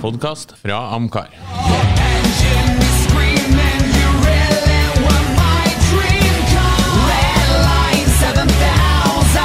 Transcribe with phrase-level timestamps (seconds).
[0.00, 1.28] podkast fra Amcar.
[1.32, 6.80] Engine is screaming, you really were my dream car.
[7.10, 9.40] Red line 7000,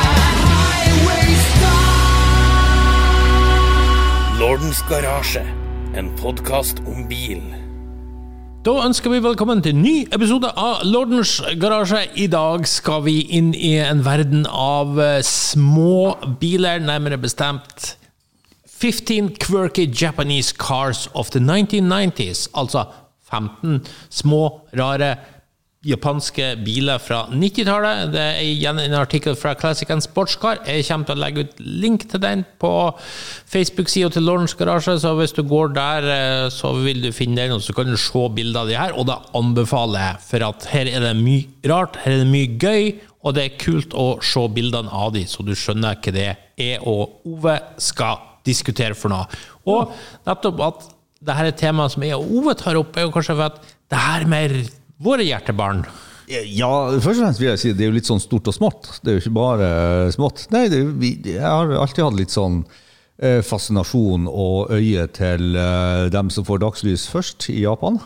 [0.52, 2.02] highway star.
[4.40, 5.46] Lordens garasje,
[5.96, 7.42] en podkast om bil.
[8.62, 12.04] Da ønsker vi velkommen til en ny episode av Lordens garasje.
[12.14, 18.01] I dag skal vi inn i en verden av eh, små biler, nærmere bestemt
[18.82, 22.48] 15 quirky Japanese cars of the 1990s.
[22.54, 22.86] Altså
[23.30, 25.16] 15 små, rare
[25.86, 28.12] japanske biler fra 90-tallet.
[28.14, 30.64] Det er igjen en artikkel fra Classic and Sportscar.
[30.66, 32.72] Jeg kommer til å legge ut link til den på
[33.50, 37.56] Facebook-sida til Lawrence Garasje, så hvis du går der, eh, så vil du finne den,
[37.58, 38.98] og så kan du se bilder av de her.
[38.98, 42.58] Og da anbefaler jeg, for at her er det mye rart, her er det mye
[42.62, 46.28] gøy, og det er kult å se bildene av de, så du skjønner hva det
[46.58, 49.26] er og Ove skal diskutere for noe.
[49.70, 49.94] Og
[50.28, 50.88] nettopp at
[51.22, 53.50] det her er et tema som jeg og Ove tar opp, er jo kanskje for
[53.52, 53.60] at
[53.92, 54.56] det her er mer
[55.02, 55.84] våre hjertebarn.
[56.32, 56.70] Ja,
[57.02, 58.88] først og fremst vil jeg si det er jo litt sånn stort og smått.
[59.02, 59.68] Det er jo ikke bare
[60.16, 60.46] smått.
[60.54, 60.80] Nei, det,
[61.28, 62.62] jeg har alltid hatt litt sånn
[63.20, 68.00] eh, fascinasjon og øye til eh, dem som får dagslys først i Japan.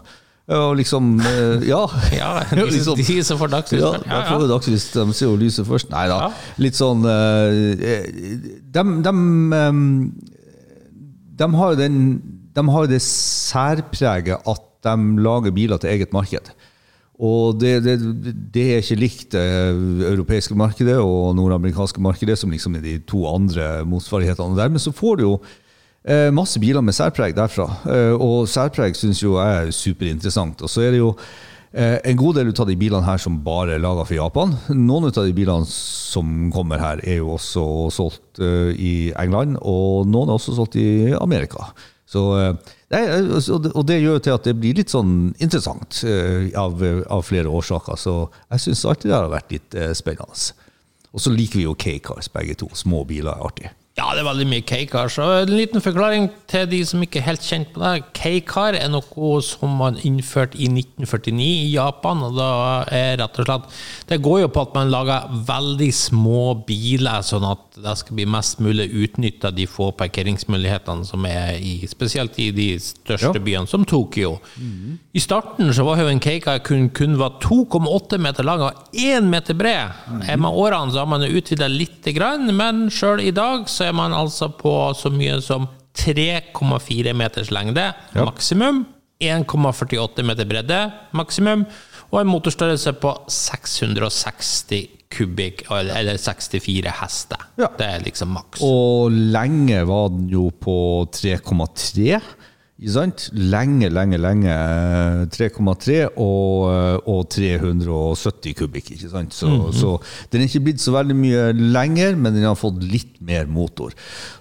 [0.48, 1.82] Og liksom eh, Ja.
[2.14, 3.82] Ja, liksom- de som får dagslys.
[3.82, 4.06] Ja, først.
[4.12, 4.22] ja.
[4.30, 5.90] får dagslys, de ser jo lyset først.
[5.90, 6.20] Nei da.
[6.28, 6.30] Ja.
[6.62, 8.12] Litt sånn eh,
[8.76, 9.16] De, de,
[11.42, 11.98] de har den
[12.56, 16.52] De har det særpreget at de lager biler til eget marked.
[17.18, 17.96] Og det, det,
[18.54, 19.46] det er ikke likt det
[20.12, 24.52] europeiske markedet og nordamerikanske markedet, som liksom er de to andre motsvarighetene.
[24.54, 25.34] Og Dermed så får du jo
[26.08, 27.66] eh, masse biler med særpreg derfra.
[27.90, 30.62] Eh, og særpreg syns jo jeg er superinteressant.
[30.66, 31.12] Og så er det jo
[31.74, 34.56] eh, en god del av de bilene her som bare er laga for Japan.
[34.70, 40.08] Noen av de bilene som kommer her, er jo også solgt eh, i England, og
[40.08, 41.72] noen er også solgt i Amerika.
[42.06, 46.52] Så, eh, altså, og det- gjør jo til at det blir litt sånn interessant eh,
[46.56, 46.78] av,
[47.10, 47.98] av flere årsaker.
[47.98, 48.14] Så
[48.52, 50.54] jeg syns alltid det har vært litt eh, spennende.
[51.16, 52.68] Og så liker vi jo K-cars begge to.
[52.76, 53.70] Små biler er artig.
[53.96, 55.08] Ja, det er veldig mye K-car.
[55.08, 58.04] Så en liten forklaring til de som ikke er helt kjent på det.
[58.18, 62.24] K-car er noe som man innførte i 1949 i Japan.
[62.28, 62.50] og da
[62.92, 63.70] er rett og slett,
[64.08, 68.26] Det går jo på at man lager veldig små biler, sånn at det skal bli
[68.26, 73.40] mest mulig utnytta de få parkeringsmulighetene som er i spesielt i de største Ja.
[73.40, 74.40] byene, som Tokyo.
[75.14, 79.54] I starten så var jo en K-car kun, kun 2,8 meter lang og 1 meter
[79.54, 79.92] bred.
[80.10, 80.40] Mm.
[80.42, 84.16] Med årene så har man utvida litt, grann, men sjøl i dag så er man
[84.16, 87.88] altså på så mye som 3,4 meters lengde
[88.18, 88.84] maksimum.
[89.24, 90.80] 1,48 meter bredde
[91.16, 91.64] maksimum.
[92.12, 97.46] Og en motorstørrelse på 660 kubikk, eller 64 hester.
[97.60, 97.70] Ja.
[97.78, 98.64] Det er liksom maks.
[98.66, 100.78] Og lenge var den jo på
[101.16, 102.20] 3,3.
[103.32, 104.52] Lenge, lenge, lenge.
[104.52, 108.92] eh, 3,3 og, eh, og 370 kubikk.
[108.92, 109.34] ikke sant?
[109.34, 109.94] Så, så
[110.32, 113.94] den er ikke blitt så veldig mye lenger, men den har fått litt mer motor.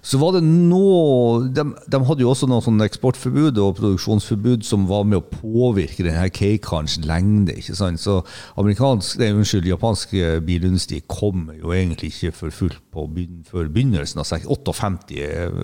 [0.02, 4.88] Så var det nå De, de hadde jo også noe sånn eksportforbud og produksjonsforbud som
[4.90, 7.54] var med å påvirke denne K-karens lengde.
[7.54, 8.02] ikke sant?
[8.02, 8.18] Så
[8.58, 14.26] amerikansk, nei, unnskyld, japansk eh, bilindustri kommer jo egentlig ikke for fullt på begynnelsen av
[14.26, 14.74] 58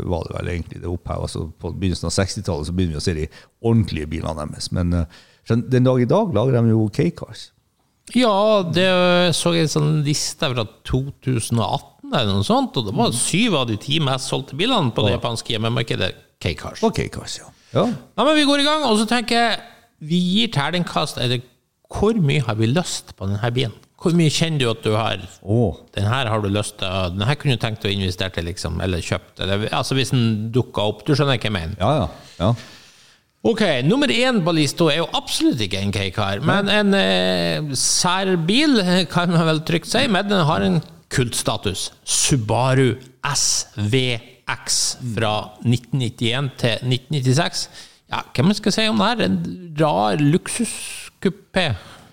[0.06, 3.04] var det vel egentlig det oppheva, Altså på begynnelsen av 60-tallet så begynner vi å
[3.04, 3.28] se de
[3.60, 4.70] ordentlige bilene deres.
[4.76, 7.50] Men eh, den den dag i dag lager de jo K-cars.
[8.16, 8.88] Ja, det
[9.38, 13.68] så jeg en sånn liste fra 2018 eller noe sånt, og det var syv av
[13.68, 16.10] de ti mest solgte bilene på det japanske hjemmemarkedet
[16.42, 16.82] K-cars.
[16.86, 17.52] Og K-cars, ja.
[17.76, 17.84] ja.
[17.86, 19.60] Ja, men vi går i gang, og så tenker jeg
[20.00, 21.20] vi gir terningkast.
[21.22, 21.44] Eller
[21.90, 23.76] hvor mye har vi lyst på denne bilen?
[24.00, 25.76] Hvor mye kjenner du at du har oh.
[25.92, 28.80] Den her har du lyst til Den her kunne du tenkt å investere til, liksom,
[28.80, 29.42] eller kjøpt.
[29.44, 31.02] Eller, altså hvis den dukker opp.
[31.04, 31.76] Du skjønner hva jeg mener?
[31.80, 32.06] Ja, ja.
[32.40, 32.54] ja.
[33.40, 38.82] Ok, nummer én på lista er jo absolutt ikke en K-kar, men en eh, særbil,
[39.14, 40.76] kan man vel trygt si, men den har en
[41.10, 41.86] kultstatus.
[42.04, 44.80] Subaru SVX
[45.14, 45.32] fra
[45.64, 47.64] 1991 til 1996.
[48.10, 49.24] Ja, hva man skal si om det her?
[49.30, 49.40] En
[49.80, 51.70] rar luksuskupé.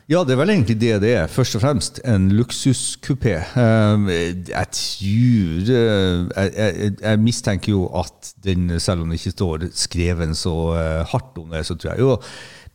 [0.07, 1.25] Ja, det er vel egentlig det det er.
[1.27, 3.33] Først og fremst en luksuskupé.
[3.59, 4.06] Eh,
[4.48, 9.65] Jeg tror eh, jeg, jeg, jeg mistenker jo at den, selv om det ikke står
[9.75, 12.13] skreven så eh, hardt om det, så tror jeg jo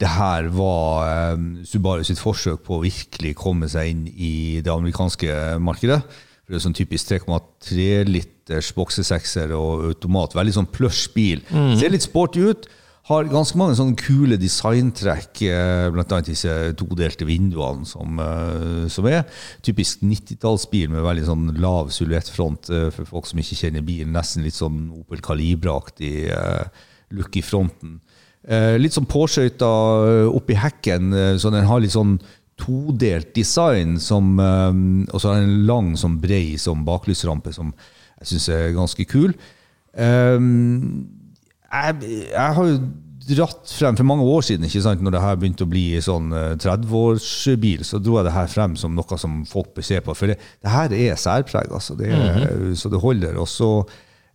[0.02, 4.72] det her var eh, Subaru sitt forsøk på å virkelig komme seg inn i det
[4.72, 6.02] amerikanske markedet.
[6.42, 10.34] For det er sånn typisk 3,3 liters boksesekser og automat.
[10.36, 11.40] Veldig sånn plush bil.
[11.80, 12.68] Ser litt sporty ut.
[13.10, 15.88] Har ganske mange sånne kule designtrekk, bl.a.
[15.90, 19.24] blant annet disse todelte vinduene som, eh, som er.
[19.66, 24.14] Typisk 90-tallsbil med veldig sånn lav silhuettfront eh, for folk som ikke kjenner bilen.
[24.14, 26.84] Nesten litt sånn Opel Calibra-aktig eh,
[27.18, 27.96] look i fronten.
[28.46, 29.72] Eh, litt sånn påskøyta
[30.06, 32.20] eh, oppi hekken, eh, så den har litt sånn
[32.62, 34.70] todelt design, som, eh,
[35.10, 37.74] og så har den en lang, sånn brei som baklysrampe, som
[38.20, 39.34] jeg syns er ganske kul.
[39.98, 40.38] Eh,
[41.72, 42.78] jeg, jeg har jo
[43.22, 46.32] dratt frem for mange år siden, ikke sant, når det her begynte å bli sånn
[46.36, 50.16] eh, 30-årsbil, så dro jeg det her frem som noe som folk bør se på.
[50.18, 51.96] For det, det her er særpreg, altså.
[51.98, 53.38] Det er, Så det holder.
[53.40, 53.70] Og så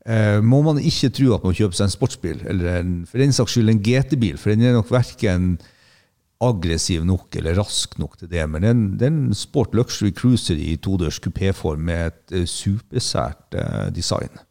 [0.08, 3.36] eh, må man ikke tro at man kjøper seg en sportsbil, eller en, for den
[3.36, 5.58] saks skyld en GT-bil, for den er nok verken
[6.44, 8.44] aggressiv nok eller rask nok til det.
[8.50, 12.50] Men det en, det er en sport luxury cruiser i todørs kupéform med et eh,
[12.50, 14.44] supersært eh, design.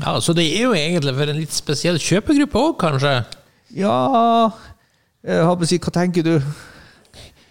[0.00, 3.14] Ja, Så det er jo egentlig for en litt spesiell kjøpegruppe òg, kanskje?
[3.76, 4.50] Ja
[5.20, 6.34] jeg på å si, Hva tenker du?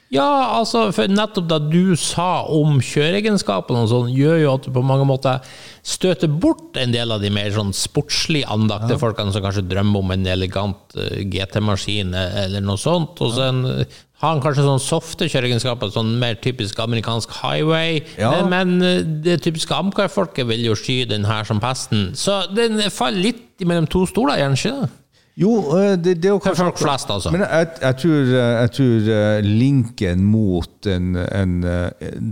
[0.10, 4.74] Ja, altså, for nettopp det du sa om kjøreegenskapene og sånn, gjør jo at du
[4.74, 5.44] på mange måter
[5.86, 10.14] støter bort en del av de mer sånn sportslig andakte folkene som kanskje drømmer om
[10.16, 13.22] en elegant eh, GT-maskin eh, eller noe sånt.
[13.22, 13.62] Og så en,
[14.20, 18.02] har han kanskje sånn softe kjøreegenskaper, sånn mer typisk amerikansk highway.
[18.18, 18.34] Ja.
[18.50, 22.10] Men, men eh, det typiske Amcar-folket vil jo sky den her som pesten.
[22.18, 24.90] Så den faller litt mellom to stoler, gjør den ikke det?
[25.40, 27.32] Jo, eh, det, det er jo For kanskje folk flest, altså.
[27.32, 31.54] Men jeg, jeg, tror, eh, jeg tror eh, linken mot en, en,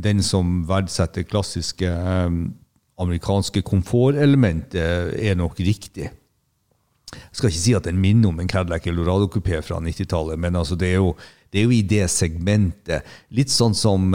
[0.03, 1.91] den som verdsetter klassiske
[2.97, 6.09] amerikanske komfortelementer, er nok riktig.
[7.07, 10.59] Jeg skal ikke si at den minner om en Cadillac Eldorado Coupé fra 90-tallet, men
[10.59, 11.13] altså det, er jo,
[11.53, 13.07] det er jo i det segmentet.
[13.31, 14.11] Litt sånn som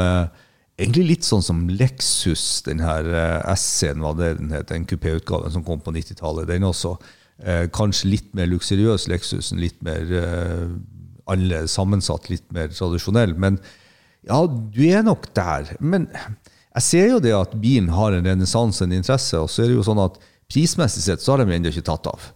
[0.83, 3.07] Egentlig litt sånn som Lexus, den her
[3.53, 6.49] S-en, hva det den het, den kupéutgaven som kom på 90-tallet.
[6.49, 6.97] Den også.
[7.41, 10.67] Eh, kanskje litt mer luksuriøs Lexusen, litt mer eh,
[11.33, 13.35] alle sammensatt, litt mer tradisjonell.
[13.41, 13.59] Men
[14.29, 15.73] ja, du er nok der.
[15.81, 19.73] Men jeg ser jo det at bilen har en renessanse, en interesse, og så er
[19.73, 20.21] det jo sånn at
[20.53, 22.31] prismessig sett så har de ennå ikke tatt av.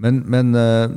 [0.00, 0.90] Men, men eh,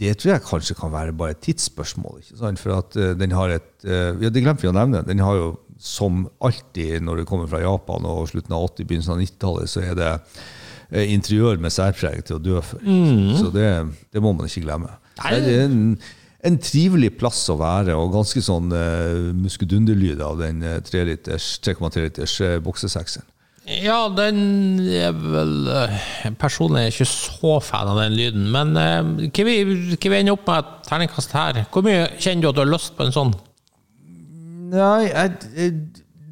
[0.00, 2.22] det tror jeg kanskje kan være bare et tidsspørsmål.
[2.22, 2.62] ikke sant?
[2.62, 5.04] For at eh, den har et eh, Ja, det glemte vi å nevne.
[5.06, 5.50] Den har jo
[5.80, 9.84] som alltid når det kommer fra Japan og slutten av 80-, begynnelsen av 90-tallet, så
[9.84, 10.10] er det
[10.90, 12.82] interiør med særpreg til å dø for.
[13.38, 13.68] Så det,
[14.10, 14.96] det må man ikke glemme.
[15.20, 15.34] Nei.
[15.44, 15.82] Det er en,
[16.48, 21.52] en trivelig plass å være, og ganske sånn uh, muskedunderlyd av den eh, 3 liters,
[21.66, 23.28] 3,3 liters uh, boksesekseren.
[23.68, 26.06] Ja, den er vel eh,
[26.40, 29.56] Personlig er jeg ikke så fan av den lyden, men eh, hva vi,
[29.94, 31.60] hva vi ender opp med et terningkast her?
[31.70, 33.34] Hvor mye kjenner du at du har lyst på en sånn?
[34.70, 35.74] Nei, jeg, jeg,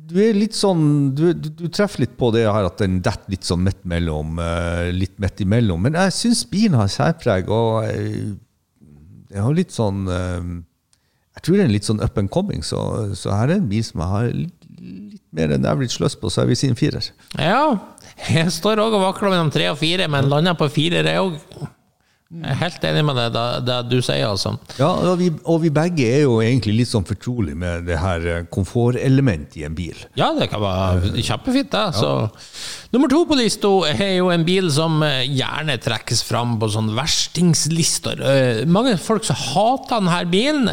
[0.08, 0.84] du er litt sånn
[1.16, 4.38] du, du, du treffer litt på det her at den detter litt sånn midt mellom.
[4.42, 5.82] eh, litt midt imellom.
[5.84, 7.84] Men jeg syns bilen har særpreg, og
[9.28, 10.48] jeg har litt sånn eh,
[11.36, 12.80] Jeg tror det er en litt sånn up and coming, så,
[13.14, 16.30] så her er en bil som jeg har litt, litt mer enn average lyst på,
[16.32, 17.10] så jeg vil si en firer.
[17.38, 17.62] Ja,
[18.32, 21.68] jeg står òg og vakler mellom tre og fire, men lander på firer, jeg òg.
[22.28, 24.50] Jeg er helt enig med det, det, det du sier, altså.
[24.76, 28.26] Ja, og vi, og vi begge er jo egentlig litt sånn fortrolig med det her
[28.28, 29.96] eh, komfortelementet i en bil.
[30.20, 31.86] Ja, det kan være kjempefint, det.
[31.96, 32.10] Så.
[32.92, 36.92] Nummer to på lista er jo en bil som eh, gjerne trekkes fram på sånne
[37.00, 38.20] verstingslister.
[38.20, 40.68] Eh, Mange folk som hater denne bilen,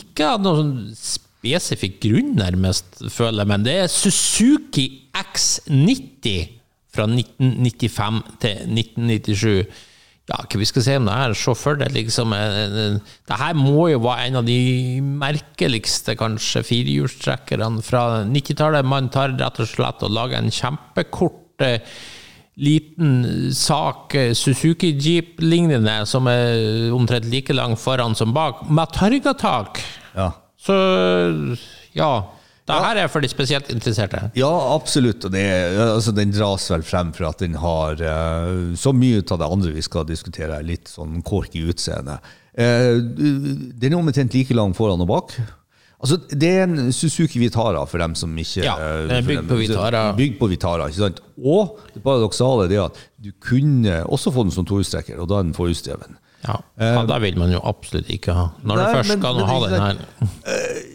[0.00, 6.54] ikke av noen sånn spesifikk grunn, nærmest, føler jeg, men det er Suzuki X90
[6.94, 9.90] fra 1995 til 1997.
[10.30, 11.34] Ja, hva vi skal si om det her?
[11.36, 16.16] Se for deg liksom en- en- Det her må jo være en av de merkeligste,
[16.16, 18.84] kanskje, firehjulstrekkerne fra 90-tallet.
[18.84, 21.78] Man tar rett og slett og lager en kjempekort eh,
[22.56, 29.80] liten sak, eh, Suzuki Jeep-lignende, som er omtrent like lang foran som bak, med targatak.
[30.16, 30.30] Ja.
[30.58, 31.48] Så
[31.94, 32.24] ja.
[32.64, 34.22] Det her er for de spesielt interesserte.
[34.38, 35.26] Ja, absolutt.
[35.32, 35.42] Det,
[35.84, 39.74] altså, den dras vel frem for at den har uh, så mye av det andre
[39.74, 42.16] vi skal diskutere, er litt sånn kork i utseende.
[42.56, 45.36] Uh, den er omtrent like lang foran og bak.
[46.04, 49.46] Altså, det er en Suzuki Vitara for dem som ikke Ja, eh, den er bygd
[49.48, 50.02] på Vitara.
[50.16, 51.22] Bygd på Vitara, ikke sant?
[51.40, 55.46] Og det paradoksale er at du kunne også få den som tohjulstrekker, og da er
[55.48, 56.18] den forhjulsdreven.
[56.44, 58.50] Ja, ja, da vil man jo absolutt ikke ha.
[58.60, 60.92] Når Nei, du først men- skal men ha den her.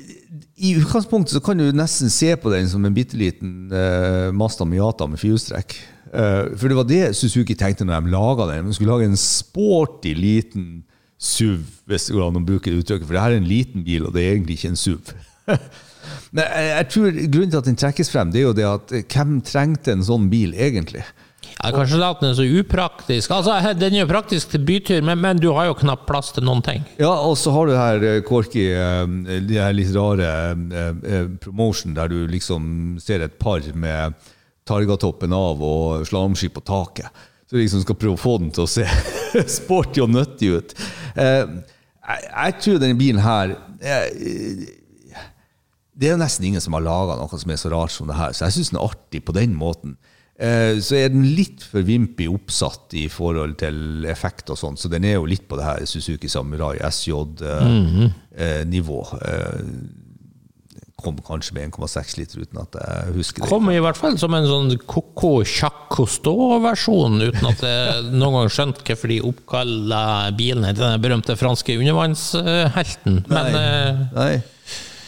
[0.60, 4.68] I utgangspunktet så kan du nesten se på den som en bitte liten eh, Mazda
[4.68, 5.76] Miata med firehjulstrekk.
[6.12, 8.68] Eh, for det var det Suzuki tenkte når de laga den.
[8.68, 10.66] De skulle lage en sporty liten
[11.20, 13.08] SUV, hvis det går an å bruke det uttrykket.
[13.08, 15.14] For det her er en liten bil, og det er egentlig ikke en SUV.
[16.36, 18.94] Men jeg, jeg tror Grunnen til at den trekkes frem, det er jo det at
[18.96, 21.06] eh, hvem trengte en sånn bil egentlig?
[21.60, 23.32] Ja, kanskje så upraktisk.
[23.32, 26.46] Altså, Den er jo praktisk til bytur, men, men du har jo knapt plass til
[26.48, 26.86] noen ting.
[26.98, 31.98] Ja, og så har du her eh, Korki, eh, de her litt rare eh, promotion
[31.98, 34.16] der du liksom ser et par med
[34.70, 37.12] targatoppen av og slalåmski på taket.
[37.44, 38.88] Så du liksom skal prøve å få den til å se
[39.60, 40.76] sporty og nyttig ut.
[41.20, 43.52] Jeg, tror denne bilen her
[45.92, 48.16] Det er jo nesten ingen som har laga noe som er så rart som det
[48.16, 49.98] her, så jeg syns den er artig på den måten.
[50.40, 54.88] Eh, Så er den litt for vimpig oppsatt i forhold til effekt og sånn, så
[54.92, 56.78] den er jo litt på det her Suzuki Samurai
[58.40, 59.00] SJ-nivå.
[61.00, 63.48] Kom kanskje med 1,6 liter uten at jeg husker det.
[63.50, 68.50] Kom i hvert fall som en sånn Coco Jacques Cousteau-versjon, uten at jeg noen gang
[68.52, 70.02] skjønte hvorfor de oppkalla
[70.36, 73.22] bilen etter den berømte franske undervannshelten.
[73.32, 74.08] Men nei.
[74.18, 74.34] Nei.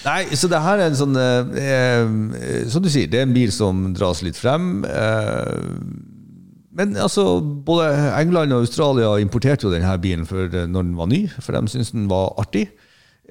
[0.01, 3.35] Nei, så det her er en sånn eh, eh, Som du sier, det er en
[3.35, 4.81] bil som dras litt frem.
[4.87, 5.59] Eh,
[6.71, 11.25] men altså, både England og Australia importerte jo denne bilen eh, når den var ny,
[11.37, 12.69] for de syntes den var artig.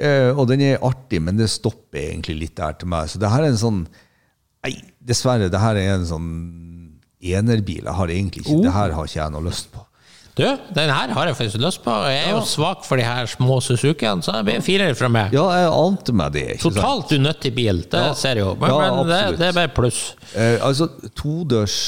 [0.01, 3.11] Eh, og den er artig, men det stopper egentlig litt der til meg.
[3.11, 3.83] Så det her er en sånn
[4.61, 6.33] Nei, dessverre, det her er en sånn
[7.25, 7.81] enerbil.
[7.81, 9.81] Jeg har egentlig ikke, Det her har ikke jeg noe lyst på.
[10.41, 11.93] Du, den her har jeg faktisk lyst på.
[12.11, 15.33] Jeg er jo svak for de her små Suzukiene, så det blir firer fra meg.
[15.37, 16.45] Ja, jeg ante meg det.
[16.57, 16.77] ikke sant?
[16.81, 18.13] Totalt unyttig bil, det Ja.
[18.19, 18.55] ser jeg jo.
[18.61, 20.03] Men, Ja, men det, det er bare pluss.
[20.35, 21.79] Eh, altså todørs,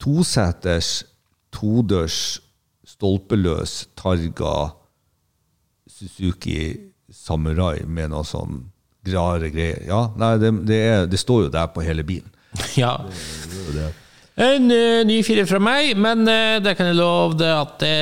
[0.00, 1.04] toseters,
[1.52, 2.40] todørs,
[2.88, 4.56] stolpeløs Targa
[5.88, 6.76] Suzuki
[7.12, 8.66] Samurai med noe sånn
[9.08, 9.80] rare greier.
[9.88, 12.28] Ja, nei, det, det, er, det står jo der på hele bilen.
[12.76, 12.96] Ja.
[14.38, 17.96] En eh, ny firer fra meg, men eh, det kan jeg love deg at det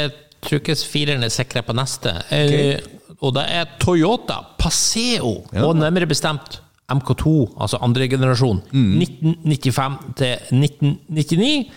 [0.47, 2.12] trykkes er sikra på neste.
[2.28, 2.76] Okay.
[3.25, 6.61] Og det er Toyota Paseo, og nærmere bestemt
[6.93, 8.61] MK2, altså andre generasjon.
[8.71, 11.71] 1995 til 1999.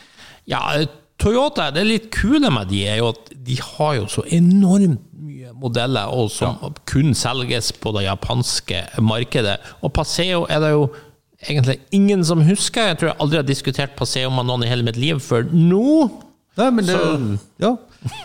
[0.51, 0.87] Ja, eh,
[1.19, 5.51] Toyota, det litt kule med de er jo at de har jo så enormt mye
[5.55, 9.57] modeller, og som kun selges på det japanske markedet.
[9.83, 10.87] Og Paseo er det jo
[11.45, 12.91] egentlig ingen som husker.
[12.91, 16.09] Jeg tror jeg aldri har diskutert Paseo med noen i hele mitt liv før nå.
[16.59, 16.97] Nei, men det,
[17.61, 17.75] ja.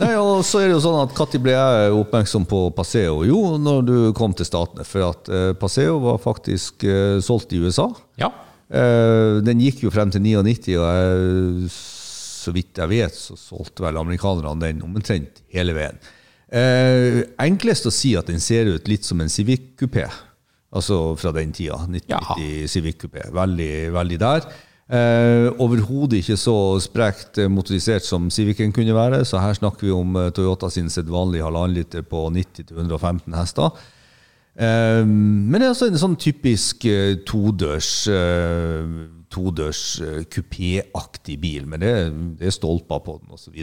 [0.01, 3.21] Nei, og så er det jo sånn at Når ble jeg oppmerksom på Paseo?
[3.27, 4.87] Jo, når du kom til Statene.
[4.87, 7.89] For at eh, Paseo var faktisk eh, solgt i USA.
[8.19, 8.33] Ja.
[8.75, 13.87] Eh, den gikk jo frem til 99, og jeg, så vidt jeg vet, så solgte
[13.87, 16.01] vel amerikanerne den omtrent hele veien.
[16.55, 20.07] Eh, enklest å si at den ser ut litt som en Civic Coupé.
[20.75, 21.79] Altså fra den tida.
[21.87, 23.29] 1990 Civic Coupé.
[23.35, 24.47] Veldig, veldig der.
[24.85, 26.55] Eh, Overhodet ikke så
[26.85, 30.91] sprekt eh, motorisert som Civicen kunne være, så her snakker vi om eh, Toyota sin
[30.93, 33.71] sedvanlige halvannen liter på 90-115 hester.
[34.61, 38.93] Eh, men det er altså en sånn typisk eh, todørs eh,
[39.35, 41.95] todørs eh, kupéaktig bil, men det,
[42.43, 43.57] det er stolper på den osv.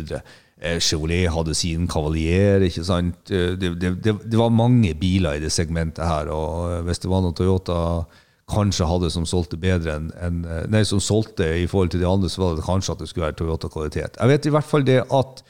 [0.62, 3.32] Eh, Chevrolet hadde sin Cavalier, ikke sant.
[3.34, 7.10] Eh, Det, det, det, var mange biler i det segmentet her, og eh, hvis det
[7.10, 8.06] var noe Toyota
[8.52, 12.30] kanskje hadde som solgte bedre enn eh, Nei, som solgte i forhold til de andre,
[12.30, 14.20] så var det kanskje at det skulle være Toyota-kvalitet.
[14.20, 15.44] Jeg vet i hvert fall det at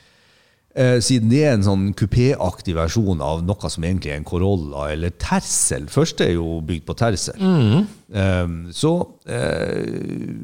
[1.03, 5.11] siden det er en sånn kupéaktig versjon av noe som egentlig er en Corolla eller
[5.19, 5.89] Tersel.
[5.91, 7.41] Første er jo bygd på Tercel.
[8.11, 8.91] Eh, så
[9.27, 9.83] eh,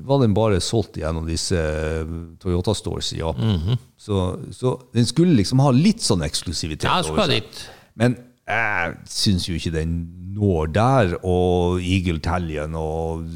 [0.08, 3.76] var den bare solgt gjennom disse eh, Toyota Stores i Japan.
[3.98, 6.88] så, så den skulle liksom ha litt sånn eksklusivitet.
[6.88, 7.66] Ja, over seg.
[8.00, 8.16] Men
[8.48, 10.00] jeg syns jo ikke den
[10.38, 11.16] når der.
[11.28, 13.28] Og Eagle Tallion og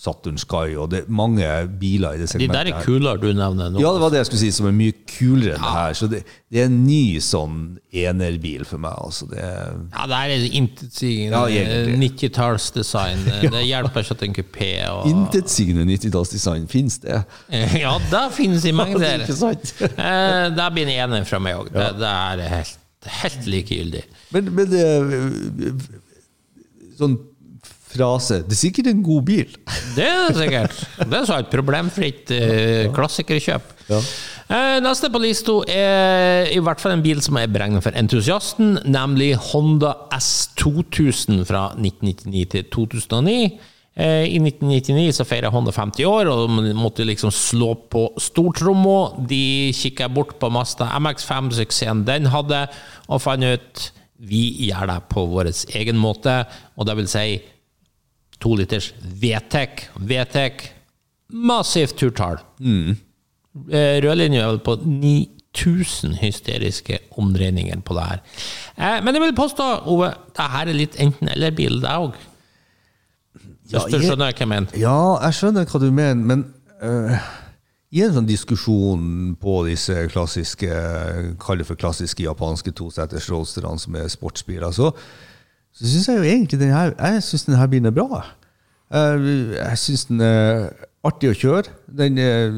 [0.00, 1.44] Saturn Sky og det er mange
[1.80, 2.54] biler i det segmentet.
[2.54, 3.82] De der er kulere du nevner nå.
[3.82, 5.96] Ja, det var det jeg skulle si, som er mye kulere enn det her.
[5.98, 7.58] Så det, det er en ny sånn
[7.92, 8.96] enerbil for meg.
[8.96, 9.28] Altså.
[9.28, 11.68] Det er, Ja, det her er intetsigende Ja,
[12.00, 13.26] 90-tallsdesign.
[13.56, 14.70] Det hjelper ikke at det en kupé.
[14.88, 15.10] Og...
[15.10, 17.20] Intetsigende 90-tallsdesign, fins det?
[17.84, 19.26] Ja, det finnes i er mengder.
[19.28, 21.74] Eh, Der blir en ener fra meg òg.
[21.76, 22.78] Det, det er helt,
[23.20, 24.06] helt likegyldig.
[24.32, 24.86] Men, men det
[27.00, 27.20] Sånn
[27.90, 29.56] frase Det er sikkert en god bil.
[29.96, 30.76] Det er sikkert.
[31.00, 33.74] Det er så et problemfritt eh, klassikerkjøp.
[33.90, 38.78] Eh, neste på lista er i hvert fall en bil som er beregnet for entusiasten,
[38.86, 43.36] nemlig Honda S2000 fra 1999 til 2009.
[44.00, 49.26] Eh, I 1999 så feira Honda 50 år, og de måtte liksom slå på stortromma.
[49.30, 52.66] De kikka bort på Mazda MX5-suksessen den hadde,
[53.10, 53.88] og fant ut
[54.20, 55.48] vi gjør det på vår
[55.80, 56.42] egen måte,
[56.76, 57.40] og det vil si
[58.40, 59.86] to liters VTEC.
[60.00, 60.66] VTEC,
[61.30, 62.40] massivt turtall.
[62.58, 62.96] Mm.
[64.04, 68.22] Rødlinja er vel på 9000 hysteriske omdreininger på det her.
[68.78, 72.18] Eh, men jeg vil påstå, Ove, det her er litt enten-eller-bil, det òg.
[73.70, 74.78] Hvis Ja, du skjønner hva jeg mener.
[74.78, 76.46] Ja, jeg skjønner hva du mener, men
[76.82, 77.18] uh,
[77.90, 80.70] i en sånn diskusjon på disse klassiske
[81.42, 84.92] Kall det for klassiske japanske toseters roadsterne som er sportsbiler, så,
[85.76, 88.24] så syns jeg jo egentlig den her Jeg synes den her bilen er bra.
[88.90, 89.20] Jeg,
[89.54, 90.70] jeg syns den er
[91.06, 91.72] artig å kjøre.
[91.86, 92.50] Den er,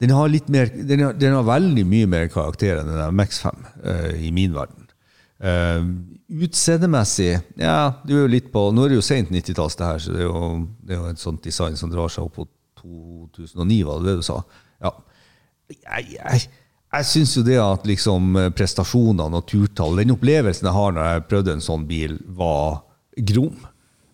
[0.00, 3.16] den har, litt mer, den, har, den har veldig mye mer karakter enn den der
[3.16, 4.86] Max5 eh, i min verden.
[6.30, 10.02] Utseendemessig Ja, du er jo litt på Nå er det jo sent 90-talls, det her,
[10.04, 10.50] så det er, jo,
[10.84, 12.44] det er jo et sånt design som drar seg opp på
[12.82, 14.36] 2009, var det det du sa?
[14.84, 14.92] Ja.
[15.70, 16.44] Jeg, jeg,
[16.90, 21.26] jeg syns jo det at liksom prestasjonene og turtall Den opplevelsen jeg har når jeg
[21.30, 22.80] prøvde en sånn bil, var
[23.30, 23.60] grom.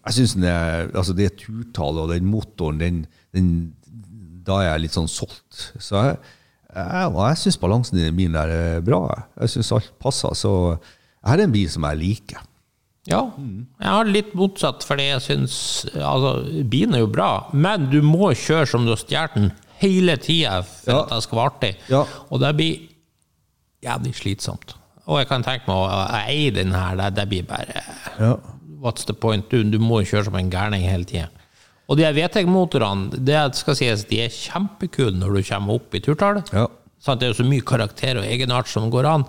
[0.07, 2.99] Jeg er, altså Det turtallet og den motoren, den,
[3.35, 3.49] den,
[4.47, 5.71] da er jeg litt sånn solgt.
[5.81, 6.19] Så jeg,
[6.77, 9.01] jeg, jeg syns balansen i den bilen er bra.
[9.41, 10.37] Jeg syns alt passer.
[10.37, 10.53] Så
[11.27, 12.45] her er en bil som jeg liker.
[13.07, 13.21] Ja,
[13.79, 15.57] jeg har litt motsatt, fordi jeg syns
[15.95, 20.17] Altså, bilen er jo bra, men du må kjøre som du har stjålet den hele
[20.23, 20.99] tida for Ja.
[21.03, 21.73] at det skal være artig.
[21.93, 22.05] Ja.
[22.31, 22.79] Og det blir
[23.85, 24.75] jævlig slitsomt.
[25.07, 27.83] Og jeg kan tenke meg å eie den her, det, det blir bare
[28.19, 28.37] Ja.
[28.83, 29.49] What's the point?
[29.51, 31.29] Du, du må jo kjøre som en gærning hele tida.
[31.89, 36.43] Og de VTEC-motorene, det skal sies, de er kjempekule når du kommer opp i turtall.
[36.53, 36.67] Ja.
[37.03, 39.25] Sånn, Det er jo så mye karakter og egenart som går an.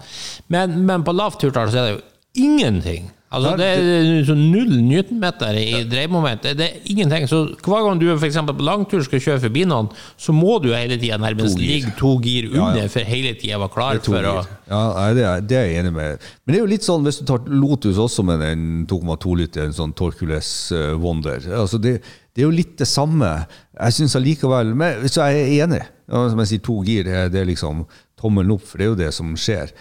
[0.50, 2.04] Men, men på lavt turtall så er det jo
[2.48, 3.12] ingenting.
[3.28, 6.46] Altså, det er så null newtonmeter i dreiemoment.
[6.56, 7.26] Det, er ingenting.
[7.28, 10.96] Så hver gang du for på langtur skal kjøre forbi noen, så må du hele
[10.96, 12.70] tida nærmest ligge to gir ja.
[12.70, 14.38] under for hele tida være klar for å.
[14.70, 14.84] Ja,
[15.18, 16.24] det, er, det er jeg enig med.
[16.46, 19.68] Men det er jo litt sånn hvis du tar Lotus også med den 2,2 liter,
[19.68, 21.44] en sånn Torcules eh, Wonder.
[21.60, 21.98] Altså det,
[22.32, 23.34] det er jo litt det samme.
[23.76, 25.84] Jeg syns allikevel Men så er jeg enig.
[26.08, 27.84] Ja, som jeg sier, to gir, det det er liksom
[28.16, 29.76] tommelen opp, for det er jo det som skjer.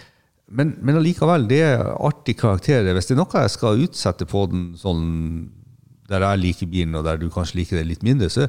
[0.47, 2.87] Men, men allikevel, det er artig karakter.
[2.95, 5.05] Hvis det er noe jeg skal utsette på den sånn
[6.07, 8.45] der jeg liker bilen, og der du kanskje liker det litt mindre, så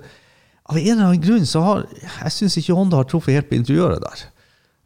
[0.69, 3.57] av en eller annen grunn så har jeg syns ikke Honda har truffet helt på
[3.59, 4.27] interiøret der.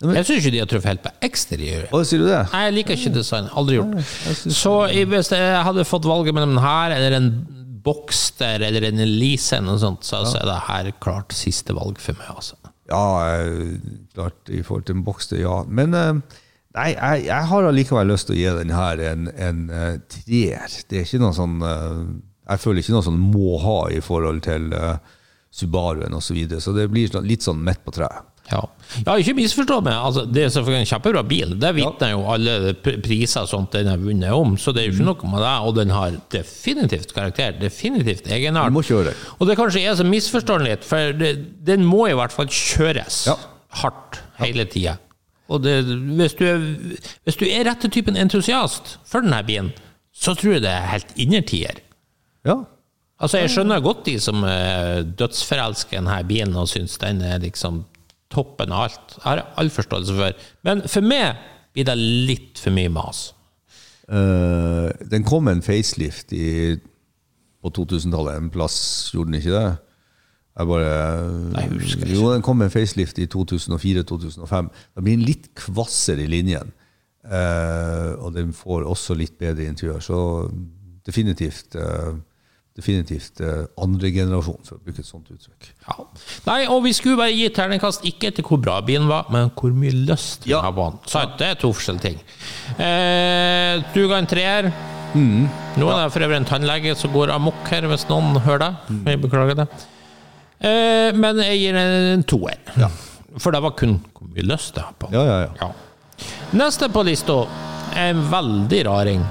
[0.03, 1.91] Jeg syns ikke de har truffet helt på eksteriøret.
[1.93, 2.41] Hva sier du det?
[2.55, 3.51] Nei, jeg liker ikke design.
[3.59, 4.15] Aldri gjort.
[4.57, 4.73] Så
[5.11, 7.29] hvis jeg hadde fått valget mellom den her eller en
[7.83, 11.99] Boxter eller en Elise, eller noe sånt, så, så er det her klart siste valg
[12.03, 12.31] for meg.
[12.31, 12.59] Altså.
[12.91, 13.05] Ja,
[13.43, 13.75] eh,
[14.15, 15.57] klart i forhold til en Boxter, ja.
[15.67, 16.39] Men eh,
[16.77, 20.79] nei, jeg, jeg har allikevel lyst til å gi den her en, en uh, treer.
[20.89, 22.03] Det er ikke noe sånn uh,
[22.49, 24.97] Jeg føler ikke noe sånn må ha i forhold til uh,
[25.53, 26.27] Subaruen osv.
[26.31, 28.29] Så, videre, så det blir sånn- litt sånn midt på treet.
[28.51, 28.59] Ja.
[29.07, 29.95] ja, ikke misforstå meg.
[29.95, 31.53] Altså, det er selvfølgelig en kjempebra bil.
[31.63, 35.07] Det vitner jo alle priser sånt den har vunnet om, så det er jo ikke
[35.07, 35.53] noe med det.
[35.69, 38.75] Og den har definitivt karakter, definitivt egenart.
[39.39, 41.31] Og det kanskje er som misforstår den litt, for det,
[41.69, 43.39] den må i hvert fall kjøres Ja.
[43.85, 44.99] hardt hele tida.
[45.53, 45.77] Og det,
[46.17, 46.63] hvis, du er,
[47.27, 49.73] hvis du er rette typen entusiast for denne bilen,
[50.13, 51.81] så tror jeg det er helt innertier.
[52.49, 52.63] Ja.
[53.23, 57.43] Altså, jeg skjønner godt de som er dødsforelsker i denne bilen og syns den er
[57.43, 57.85] liksom
[58.33, 59.17] toppen av alt.
[59.19, 60.49] Jeg har all forståelse for.
[60.67, 61.39] Men for meg
[61.73, 63.31] blir det litt for mye mas.
[64.11, 66.75] Uh, den kom med en facelift i,
[67.63, 68.77] på 2000-tallet en plass,
[69.15, 69.92] gjorde den ikke det?
[70.59, 70.89] Jeg bare
[71.55, 72.15] Nei, jeg husker ikke.
[72.19, 74.69] Jo, den kom med en facelift i 2004-2005.
[74.97, 76.73] Da blir den litt kvassere i linjen.
[77.25, 80.03] Eh, og den får også litt bedre interiør.
[80.05, 80.19] Så
[81.07, 82.13] definitivt eh,
[82.73, 85.67] Definitivt eh, andre generasjon, for å bruke et sånt uttrykk.
[85.85, 86.07] Ja.
[86.47, 89.75] Nei, og vi skulle bare gi terningkast ikke til hvor bra bilen var, men hvor
[89.77, 90.63] mye lyst den Ja.
[90.65, 90.97] har den.
[91.05, 91.35] Sant?
[91.37, 92.23] Det er to forskjellige ting.
[92.81, 94.71] Eh, du ga en treer.
[95.13, 95.51] Mm.
[95.77, 98.73] Nå er det for øvrig en tannlege som går amok her, hvis noen hører det.
[99.05, 99.69] Jeg beklager det.
[100.63, 102.59] Eh, men jeg gir en toer.
[103.41, 105.09] For det var kun hvor mye lyst jeg har på.
[105.15, 105.53] Ja, ja, ja.
[105.61, 106.27] Ja.
[106.55, 107.41] Neste på lista
[107.97, 109.25] er en veldig raring.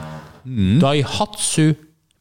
[0.44, 0.80] Mm.
[0.82, 1.74] Daihatsu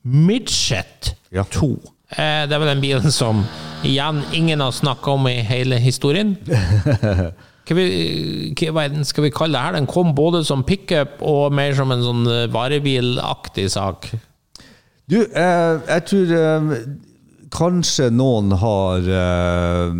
[0.04, 1.42] Midget Ja.
[1.52, 1.72] 2.
[2.16, 3.44] Eh, Det er vel den bilen som
[3.84, 6.36] igjen ingen har snakka om i hele historien.
[7.70, 9.76] Hva, vi, hva skal vi kalle det her?
[9.76, 14.08] Den kom både som pickup og mer som en sånn varebilaktig sak.
[15.06, 16.72] Du, eh, jeg tror eh,
[17.50, 19.90] kanskje noen har eh,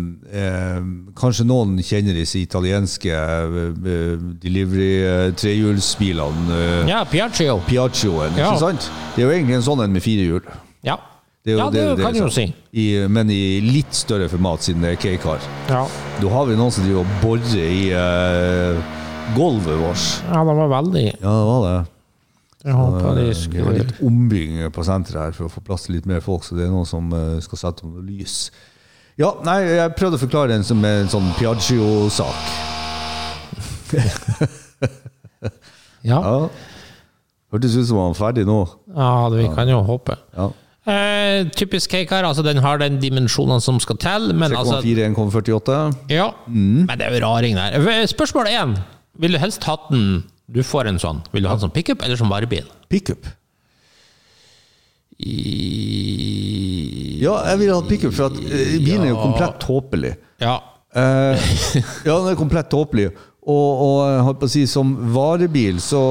[0.41, 0.79] eh,
[1.19, 6.55] Kanskje noen kjenner disse italienske eh, delivery-trehjulsbilene.
[6.55, 7.59] Eh, Ja, Piaggio.
[7.67, 8.45] Piaggioen, Ja.
[8.51, 8.91] ikke sant?
[9.15, 10.41] Det er jo egentlig en sånn en med fire hjul.
[10.83, 10.97] Ja,
[11.43, 12.31] Det er ja det, kan du jo sånn.
[12.31, 12.53] si.
[12.73, 15.39] I, men i litt større format, siden det er K-car.
[15.69, 15.87] Ja.
[16.21, 18.75] Da har vi noen som driver og borer i eh,
[19.35, 20.21] gulvet vårt.
[20.31, 21.85] ja, det var veldig Ja, det var det.
[22.61, 23.23] Jeg håper de
[23.55, 26.43] Vi har litt ombygging på senteret her for å få plass til litt mer folk,
[26.45, 28.51] så det er noen som eh, skal sette noe lys.
[29.19, 32.51] Ja, nei, jeg prøvde å forklare den som en sånn Piaggio-sak.
[36.01, 36.49] Ja, Ja.
[37.51, 38.61] Hørtes ut som han var ferdig nå.
[38.95, 40.15] ja det, vi kan jo håpe.
[40.37, 40.45] Ja.
[40.87, 45.11] Eh, typisk cake her, altså den har den dimensjonen som skal til, men altså 3,4,
[45.11, 45.75] 1,48.
[46.09, 48.07] Ja, men det er jo raring der.
[48.09, 48.77] Spørsmål én.
[49.21, 51.21] Vil du helst hatt den Du får en sånn.
[51.31, 52.67] Vil du ha den som pickup eller som varebil?
[52.91, 53.27] Pickup.
[55.21, 55.37] I...
[57.21, 60.15] Ja, jeg vil ha pickup, for at eh, bilen er jo komplett tåpelig.
[60.41, 60.57] Ja.
[60.97, 61.51] Eh,
[62.07, 63.11] ja, den er komplett tåpelig.
[63.41, 66.01] Og, og jeg holdt på å si, som varebil så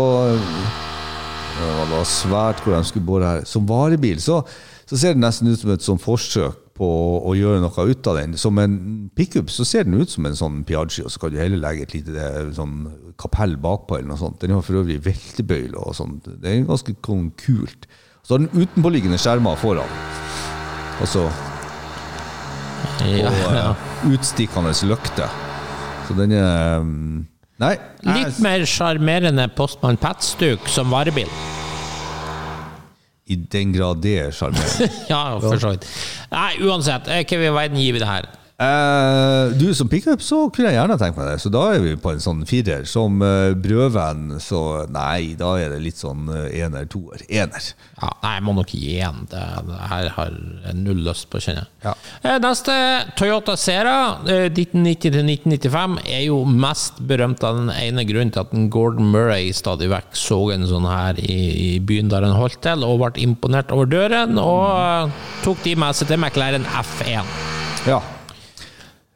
[1.60, 3.44] ja, Det var svært hvor de skulle bore her.
[3.46, 4.40] Som varebil så,
[4.88, 6.88] så ser det nesten ut som et sånn forsøk på
[7.28, 8.36] å gjøre noe ut av den.
[8.40, 8.76] Som en
[9.16, 11.84] pickup så ser den ut som en sånn Piaggi, og så kan du heller legge
[11.84, 12.86] et lite eh, sånn
[13.20, 13.98] kapell bakpå.
[13.98, 14.40] eller noe sånt.
[14.40, 16.30] Den har for øvrig veltebøyle og sånt.
[16.40, 17.88] Det er ganske kult.
[18.24, 19.92] Så har den utenpåliggende skjermer foran.
[21.00, 21.28] Altså
[23.04, 23.68] Ja, ja.
[24.04, 25.28] Og utstikkende lykte.
[26.08, 27.26] Så den er mm,
[27.60, 27.74] Nei.
[28.08, 31.28] Litt mer sjarmerende Postmann Pat-stuk som varebil.
[33.30, 34.90] I den grad det er sjarmerende.
[35.12, 35.86] Ja, for så vidt.
[36.32, 38.26] Nei, uansett, eh, hva i verden gir vi det her?
[38.60, 41.38] Eh, du, som pickup så kunne jeg gjerne tenkt meg det.
[41.40, 42.84] Så da er vi på en sånn firer.
[42.88, 47.24] Som uh, brødvenn, så nei, da er det litt sånn uh, ener, toer.
[47.30, 47.70] Ener.
[47.96, 49.24] Ja, nei, jeg må nok gi en.
[49.30, 51.96] Det, det her har jeg null lyst på, kjenner jeg.
[52.26, 52.36] Ja.
[52.44, 52.76] Neste,
[53.16, 53.96] Toyota Sera,
[54.28, 59.88] eh, 1990-1995, er jo mest berømt av den ene grunnen til at Gordon Murray stadig
[59.92, 63.72] vekk så en sånn her i, i byen der han holdt til, og ble imponert
[63.72, 65.12] over døren, og
[65.46, 67.36] tok de med seg til McLaren F1.
[67.88, 68.02] Ja.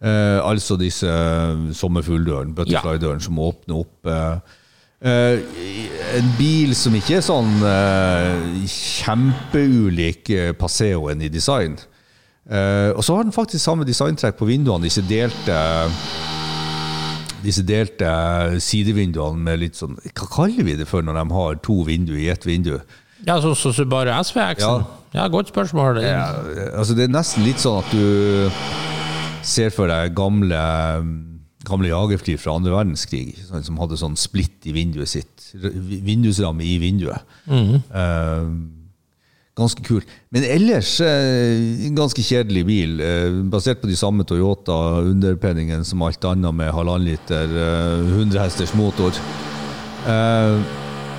[0.05, 4.59] Eh, altså disse uh, sommerfugldøren, butterfly-døren, som åpner opp eh,
[5.01, 5.55] eh,
[6.19, 11.79] En bil som ikke er sånn eh, kjempeulik uh, Passeoen i design.
[12.45, 15.57] Eh, og så har den faktisk samme designtrekk på vinduene, disse delte
[17.45, 18.11] disse delte
[18.64, 22.31] sidevinduene med litt sånn Hva kaller vi det for når de har to vinduer i
[22.33, 22.79] ett vindu?
[23.25, 24.85] Ja, så, så Subaru SVX-en.
[25.17, 25.29] Ja.
[25.33, 26.03] godt spørsmål.
[26.05, 26.29] Ja,
[26.77, 28.05] altså det er nesten litt sånn at du
[29.44, 30.61] ser for deg gamle,
[31.68, 35.50] gamle jagerfly fra andre verdenskrig, ikke som hadde sånn splitt i vinduet sitt.
[35.54, 37.37] Vindusramme i vinduet.
[37.48, 38.48] Eh,
[39.54, 40.11] ganske kult.
[40.35, 43.00] Men ellers uh, ganske kjedelig bil.
[43.00, 48.40] uh, basert på de samme Toyota underpenningen som alt annet med halvannen liter eh, 100
[48.42, 49.14] hesters motor.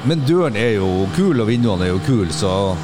[0.05, 2.75] Men døren er jo kul, og vinduene er jo kule, så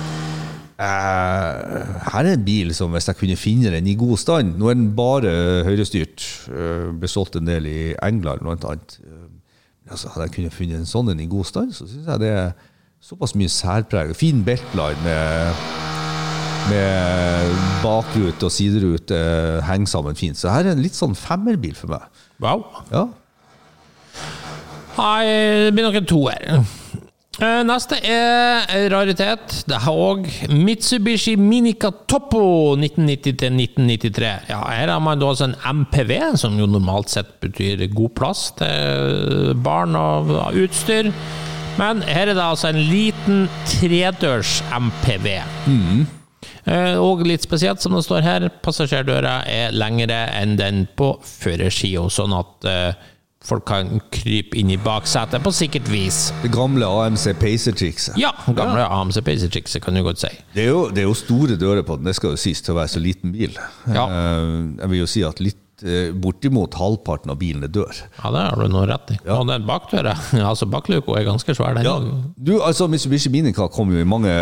[0.82, 4.72] Eh, her er en bil som hvis jeg kunne finne den i god stand Nå
[4.72, 5.34] er den bare
[5.68, 6.26] høyrestyrt.
[6.50, 8.98] Uh, ble solgt en del i England blant annet.
[9.06, 12.24] Eh, altså, hadde jeg kunnet funnet en sånn en i god stand, så syns jeg
[12.24, 12.52] det er
[13.02, 14.16] såpass mye særpreg.
[14.18, 15.64] Fin beltline med,
[16.72, 19.22] med bakrute og siderute
[19.68, 20.40] henger sammen fint.
[20.40, 22.24] Så her er en litt sånn femmerbil for meg.
[22.42, 22.66] Wow.
[22.90, 23.06] Ja.
[24.98, 25.26] Nei,
[25.68, 26.64] det blir nok en toer.
[27.40, 29.62] Eh, Neste er en raritet.
[29.64, 34.32] Det er òg Mitsubishi Minica Toppo 1990-1993.
[34.52, 38.50] Ja, her har man da altså en MPV, som jo normalt sett betyr god plass
[38.60, 41.14] til barn og utstyr.
[41.80, 43.46] Men her er det altså en liten
[43.78, 45.30] tredørs MPV.
[45.72, 46.04] Mm.
[47.02, 52.36] Og litt spesielt, som det står her, passasjerdøra er lengre enn den på førersida, sånn
[52.38, 53.08] at eh,
[53.46, 56.20] folk kan krype inn i baksetet på sikkert vis.
[56.44, 58.20] Det gamle AMC Pacer-trikset.
[58.22, 60.30] Ja, gamle AMC Pacer-trikset, kan du godt si.
[60.54, 62.76] Det er, jo, det er jo store dører på den, det skal jo sies til
[62.76, 63.58] å være så liten bil.
[63.90, 64.06] Ja.
[64.06, 64.46] Eh,
[64.84, 65.61] jeg vil jo si at litt,
[66.22, 68.02] bortimot halvparten av bilen er dør.
[68.20, 69.18] Ja, det har du nå rett i.
[69.34, 70.14] Og den bakdøra,
[70.52, 71.78] altså bakluka, er ganske svær.
[71.78, 71.88] Den.
[71.88, 71.96] Ja,
[72.38, 74.34] du, altså Mitsubishi Minica kommer jo i mange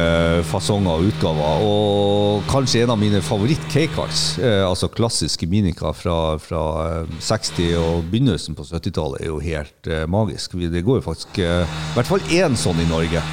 [0.49, 6.65] fasonger og utgaver, og kanskje en av mine favoritt-K-cars, eh, altså klassiske Minica fra, fra
[7.03, 10.57] eh, 60- og begynnelsen på 70-tallet, er jo helt eh, magisk.
[10.59, 13.23] Det går jo faktisk eh, i hvert fall én sånn i Norge,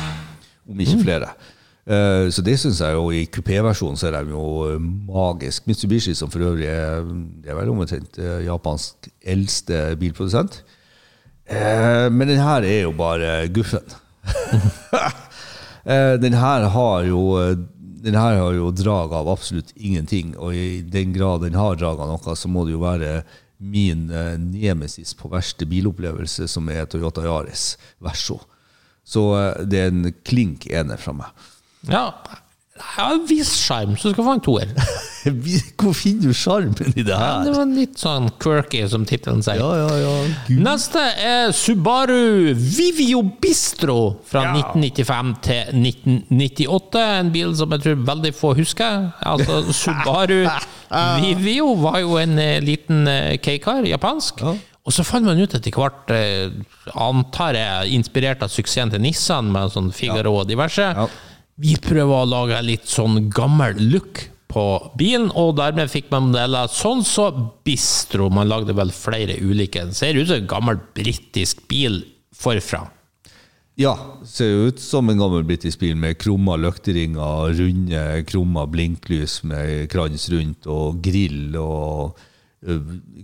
[0.67, 1.35] om ikke flere.
[1.35, 1.53] Eh,
[1.87, 5.69] så det syns jeg jo i kupéversjonen så er de jo eh, magisk.
[5.71, 7.05] Mitsubishi, som for øvrig er,
[7.45, 10.65] det er vel omtrent japansk eldste bilprodusent.
[11.47, 13.87] Eh, men den her er jo bare guffen.
[15.87, 17.53] Eh, den her har jo eh,
[18.03, 22.01] den her har jo drag av absolutt ingenting, og i den grad den har drag
[22.03, 23.21] av noe, så må det jo være
[23.63, 28.41] min eh, nemesis på verste bilopplevelse, som er Toyota Yaris Verso.
[29.07, 31.47] Så eh, det er en klink ener fra meg.
[31.89, 32.11] Ja,
[32.77, 34.73] jeg har en viss sjarm, så du skal få en toer.
[35.81, 37.47] Hvor finner du sjarmen i det Ja, her?
[37.47, 39.59] det var litt sånn quirky, som tittelen sier.
[39.59, 40.59] Ja, ja, ja.
[40.63, 43.97] Neste er Subaru Vivio Bistro
[44.29, 44.53] fra Ja.
[44.61, 47.03] 1995 til 1998.
[47.25, 49.09] En bil som jeg tror veldig få husker.
[49.25, 50.39] Altså, Subaru
[51.25, 54.45] Vivio var jo en eh, liten eh, K-car, japansk.
[54.45, 54.53] Ja.
[54.87, 56.53] Og så fant man ut etter hvert, eh,
[56.95, 61.09] antar jeg, inspirert av suksessen til Nissan med sånn Figaro og diverse, Ja.
[61.57, 64.65] Vi prøver å lage litt sånn gammel look på
[64.99, 67.31] bilen, og dermed fikk man modeller sånn så
[67.67, 68.29] Bistro.
[68.33, 69.83] Man lagde vel flere ulike.
[69.85, 72.03] Den ser ut som en gammel britisk bil
[72.37, 72.85] forfra.
[73.77, 73.93] Ja,
[74.25, 80.31] ser ut som en gammel britisk bil med krumma lykteringer, runde, krumma blinklys med krans
[80.33, 82.17] rundt, og grill og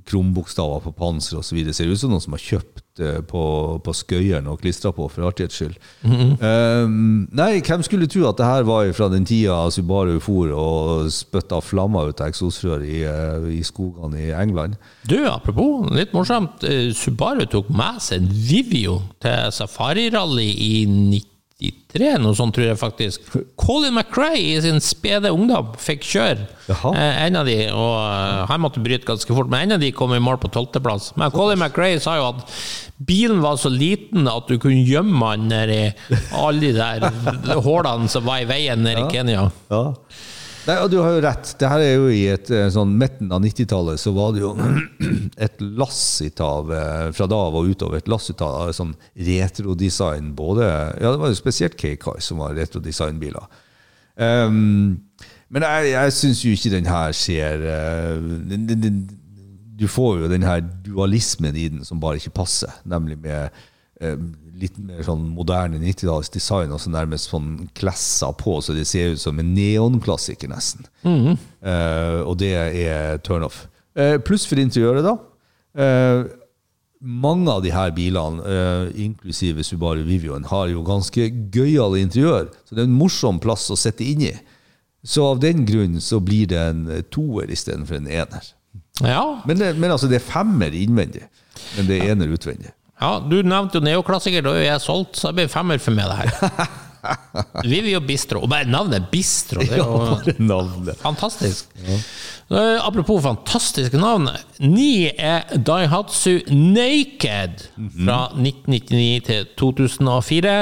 [0.09, 1.63] krumbokstaver på panser osv.
[1.73, 3.43] Ser ut som noen som har kjøpt på,
[3.85, 5.77] på skøyeren og klistra på for artighets skyld.
[6.05, 6.93] Eh,
[7.33, 11.63] nei, hvem skulle tro at det her var fra den tida Subaru for og spytta
[11.65, 14.77] flammer ut av eksosrør i, eh, i skogene i England?
[15.09, 16.63] Du, apropos, litt morsomt.
[16.69, 20.73] eh, Subaru tok med seg en Vivio til safarirally i
[21.63, 23.29] 93, noe sånt tror jeg faktisk.
[23.61, 28.63] Colin McRae i sin spede ungdom fikk kjøre eh, en av de, og eh, han
[28.65, 31.13] måtte bryte ganske fort, men en av de kom i mål på tolvteplass.
[31.21, 32.45] Men Colin McRae sa jo at
[33.03, 35.81] bilen var så liten at du kunne gjemme han nedi
[36.39, 37.09] alle de der
[37.65, 39.49] hullene som var i veien nede i Kenya.
[39.73, 39.85] Ja.
[40.63, 41.49] Nei, og du har jo rett.
[41.59, 44.53] Det her er jo i et eh, sånn midten av 90-tallet så var det jo
[45.47, 46.05] et lass
[46.39, 50.31] av eh, Fra da av og utover et lass av sånn retrodesign.
[50.39, 50.69] Både
[51.03, 53.49] Ja, det var jo spesielt K-Car som var retrodesignbiler.
[54.15, 55.01] Um,
[55.53, 58.97] men jeg, jeg syns jo ikke den her ser eh, den,
[59.81, 63.51] Du får jo den her dualismen i den som bare ikke passer, nemlig med
[64.63, 69.15] litt mer sånn moderne 90-tallets design, og så nærmest sånn klesser på, så det ser
[69.15, 70.87] ut som en neonklassiker, nesten.
[71.03, 73.65] Eh, og det er turnoff.
[73.99, 75.17] Uh, Pluss for interiøret, da.
[75.83, 76.23] Eh,
[77.03, 82.77] mange av de her bilene, eh, inklusive Subaru Vivioen, har jo ganske gøyale interiør, så
[82.77, 84.33] det er en morsom plass å sitte inni.
[85.03, 88.53] Så av den grunn så blir det en toer istedenfor en ener.
[89.03, 91.25] Ja, Men, det, men altså, det er femmer innvendig,
[91.77, 92.71] men det er ener utvendig.
[93.03, 96.07] Ja, Du nevnte jo neoklassiker, da er jeg solgt, så det blir femmer for meg,
[96.13, 96.79] det her.
[97.67, 98.45] Vivio Bistro.
[98.45, 101.01] Og bare navnet Bistro, det er jo ja, navnet.
[101.03, 101.73] fantastisk.
[101.83, 101.99] Ja.
[102.85, 104.29] Apropos fantastiske navn.
[104.63, 107.65] Ni er Daihatsu Naked
[107.97, 110.57] fra 1999 til 2004.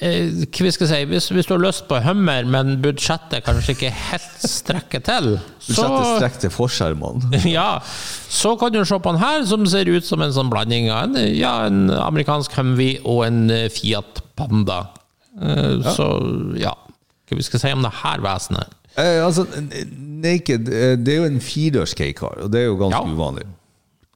[0.00, 0.62] Eh, si,
[1.10, 5.32] hvis, hvis du har lyst på Hummer, men budsjettet kanskje ikke helt strekker til,
[5.66, 7.40] Budsjettet strekker til forskjermene.
[7.58, 7.80] ja,
[8.30, 11.08] så kan du se på den her, som ser ut som en sånn blanding av
[11.08, 14.84] en, ja, en amerikansk Humvee og en eh, Fiat Panda.
[15.42, 16.06] Eh, Så
[16.62, 16.76] ja,
[17.28, 18.70] hva vi skal si om det her vesenet?
[18.98, 19.44] Eh, altså,
[19.98, 20.66] Naked
[21.04, 23.14] det er jo en firedørs K-car, og det er jo ganske Ja.
[23.18, 23.44] uvanlig.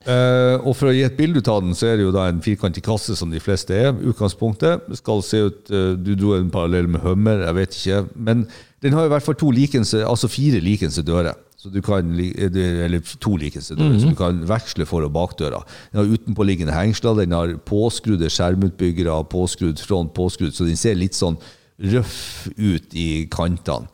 [0.02, 2.26] Eh, og For å gi et bilde ut av den, så er det jo da
[2.30, 3.92] en firkantig kasse, som de fleste er.
[4.10, 8.02] Utgangspunktet skal se ut uh, Du dro en parallell med Hummer, jeg vet ikke.
[8.16, 8.44] Men
[8.82, 11.38] den har i hvert fall to likense, altså fire likense dører.
[11.62, 15.60] Så du kan, eh, eller to likense dører, så du kan veksle for- og bakdøra.
[15.92, 21.14] Den har utenpåliggende hengsler, den har påskrudde skjermutbyggere, påskrudd front, påskrudd, så den ser litt
[21.14, 21.38] sånn
[21.78, 23.86] røff ut i kantene.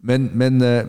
[0.00, 0.84] Men, men eh,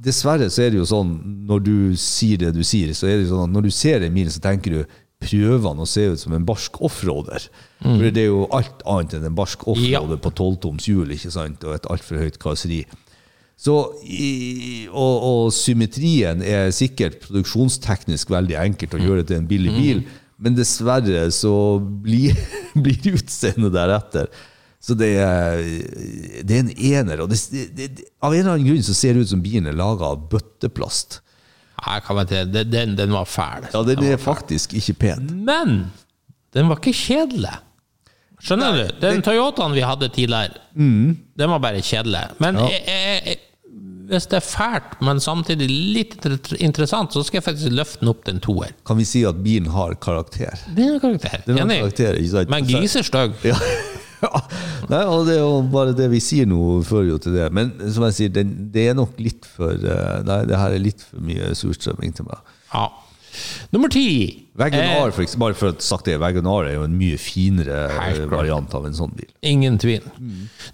[0.00, 1.12] dessverre så er det jo sånn,
[1.48, 4.04] når du sier det du sier, så er det jo sånn at når du ser
[4.06, 7.44] en bil, så tenker du prøver han å se ut som en barsk offroader.
[7.82, 10.22] For det er jo alt annet enn en barsk offroader Ja.
[10.24, 12.78] på 12-toms hjul, ikke sant, og et altfor høyt karosseri.
[13.60, 13.74] Så,
[14.08, 20.00] i, og, og symmetrien er sikkert produksjonsteknisk veldig enkelt å gjøre til en billig bil,
[20.40, 22.32] men dessverre så blir,
[22.86, 24.32] blir utseendet deretter.
[24.80, 25.10] Så det
[26.48, 27.40] det er en ener, og det,
[27.76, 27.88] det,
[28.24, 31.20] av en eller annen grunn så ser det ut som bilen er laga av bøtteplast.
[31.80, 33.68] Vet den, den var fæl.
[33.72, 35.28] Ja, den er faktisk ikke pen.
[35.44, 35.76] Men
[36.56, 37.52] den var ikke kjedelig.
[38.40, 38.98] Skjønner du?
[39.02, 42.24] Den Toyotaen vi hadde tidligere, den var bare kjedelig.
[42.40, 43.40] Men jeg, jeg, jeg,
[44.10, 46.16] hvis det er fælt, men samtidig litt
[46.58, 48.72] interessant, så skal jeg faktisk løfte den opp til en toer.
[48.88, 50.56] Kan vi si at bilen har karakter?
[50.74, 51.44] Den har karakter.
[51.46, 52.18] Den har karakter?
[52.50, 53.36] Men grisestygg.
[53.46, 53.60] Ja.
[54.92, 57.50] Nei, og det er jo bare det vi sier nå, fører jo til det.
[57.56, 60.82] Men som jeg sier, det, det er nok litt for eh, Nei, det her er
[60.82, 62.52] litt for mye surstrømming til meg.
[62.74, 62.88] Ja.
[63.70, 64.46] Nummer ti.
[64.58, 68.74] Wagonar, Eh, bare for å sagt det, Wagonar er jo en mye finere eh, variant
[68.76, 69.30] av en sånn bil.
[69.46, 70.04] Ingen tvil.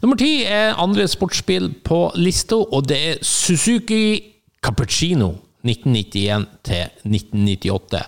[0.03, 4.33] Nummer ti er andre sportsbil på lista, og det er Suzuki
[4.65, 5.35] Cappuccino.
[5.67, 8.03] 1991 til 1998.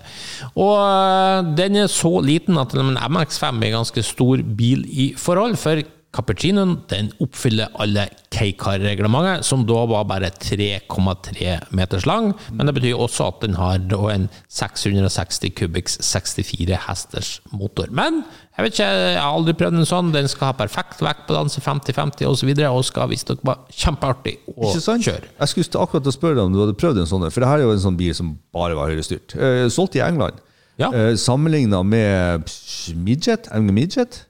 [0.54, 5.14] Og øh, den er så liten at en MX5 er en ganske stor bil i
[5.16, 5.80] forhold, for
[6.16, 12.30] Cappuccinoen den oppfyller alle K-car-reglementet, som da var bare 3,3 meters lang.
[12.48, 13.76] Men det betyr også at den har
[14.14, 17.92] en 660 kubikks 64 hesters motor.
[17.92, 18.22] Men
[18.56, 20.08] jeg vet ikke, jeg har aldri prøvd en sånn.
[20.16, 22.32] Den skal ha perfekt vektbalanse 50-50 osv.
[22.32, 25.28] Og, så videre, og skal visstnok være kjempeartig å kjøre.
[25.28, 27.68] Jeg skulle akkurat spørre deg om du hadde prøvd en sånn, for det her er
[27.68, 29.36] jo en sånn bil som bare var høyrestyrt.
[29.36, 30.40] Eh, solgt i England.
[30.78, 30.88] Ja.
[30.94, 32.48] Eh, Sammenligna med
[32.94, 34.22] Midget, MG Midget,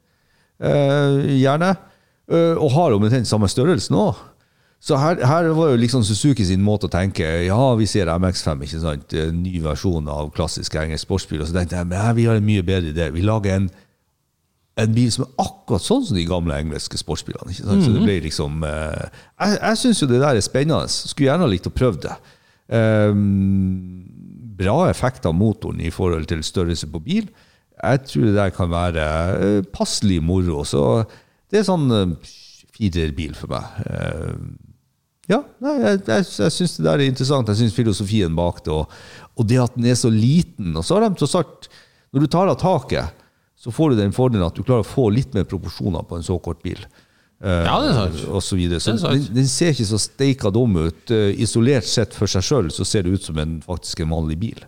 [0.58, 1.74] gjerne,
[2.30, 4.08] eh, og har omtrent samme størrelse nå.
[4.80, 8.60] Så her, her var jo liksom Suzuki sin måte å tenke Ja, vi ser MX5,
[8.62, 9.14] ikke sant?
[9.34, 11.42] Ny versjon av klassisk engelsk sportsbil.
[11.42, 13.08] Og så tenkte jeg men vi har en mye bedre idé.
[13.10, 13.66] Vi lager en
[14.78, 17.50] en bil som er akkurat sånn som de gamle engelske sportsbilene.
[17.50, 17.84] Ikke sant?
[17.84, 20.90] Så det ble liksom eh, Jeg, jeg syns jo det der er spennende.
[20.92, 22.14] Skulle gjerne ha likt å prøve det.
[22.68, 24.04] Um,
[24.58, 27.28] bra effekt av motoren i forhold til størrelse på bil.
[27.82, 29.04] Jeg tror det der kan være
[29.38, 30.64] eh, passelig moro.
[30.66, 30.82] Så
[31.50, 32.32] det er sånn eh,
[32.78, 33.78] firerbil for meg.
[33.90, 34.48] Ehm,
[35.28, 37.50] ja, nei, jeg, jeg, jeg syns det der er interessant.
[37.52, 38.92] Jeg syns filosofien bak det, og,
[39.36, 40.72] og det at den er så liten.
[40.78, 41.68] Og så har de tross alt
[42.14, 43.12] Når du tar av taket,
[43.58, 46.24] så får du den fordelen at du klarer å få litt mer proporsjoner på en
[46.24, 46.80] så kort bil.
[47.42, 48.22] Eh, Ja, det er sant.
[48.32, 48.80] Og så videre.
[48.80, 51.10] Så den, den ser ikke så steika dum ut.
[51.12, 54.38] Eh, isolert sett for seg sjøl så ser det ut som en, faktisk en vanlig
[54.40, 54.64] bil.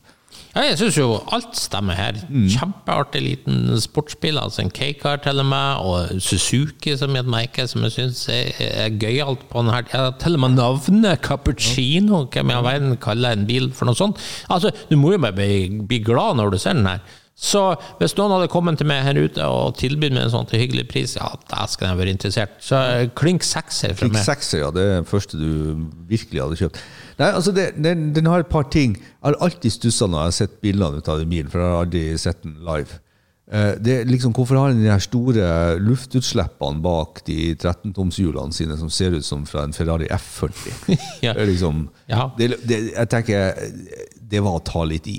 [0.50, 2.16] Ja, jeg syns jo alt stemmer her.
[2.26, 4.38] Kjempeartig liten sportsbil.
[4.40, 8.24] Altså en K-car til og med, og Suzuki som er et merke som jeg syns
[8.34, 9.86] er, er gøyalt på den her.
[9.94, 13.98] Ja, til og med navnet Cappuccino, hvem i all verden kaller en bil for noe
[13.98, 14.18] sånt?
[14.50, 17.02] Altså, du må jo bare bli, bli glad når du ser den her.
[17.40, 17.60] Så
[17.96, 20.82] hvis noen hadde kommet til meg her ute og tilbudt meg en sånn til hyggelig
[20.90, 22.58] pris, ja, da skulle jeg vært interessert.
[22.60, 24.20] Så eh, klink sekser fra meg.
[24.26, 24.68] sekser, ja.
[24.76, 26.82] Det er den første du virkelig hadde kjøpt.
[27.20, 28.94] Nei, altså det, den, den har et par ting.
[28.96, 31.72] Jeg har alltid stussa når jeg har sett bildene ut av den bilen, for jeg
[31.74, 32.96] har aldri sett den live.
[33.52, 35.48] Eh, Det er liksom, hvorfor har den de store
[35.84, 40.96] luftutslippene bak de 13-tomshjulene sine som ser ut som fra en Ferrari F40?
[41.26, 41.34] Ja.
[41.36, 42.30] Liksom, Ja.
[42.38, 43.52] det, det, jeg tenker
[44.30, 45.18] det var å ta litt i.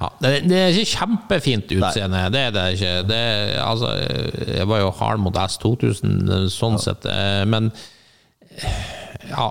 [0.00, 2.92] Ja, det, det er ikke kjempefint utseende, det er det ikke.
[3.10, 3.18] Det,
[3.60, 3.90] altså,
[4.54, 7.72] jeg var jo hard mot S2000 sånn sett, eh, men
[9.30, 9.50] ja.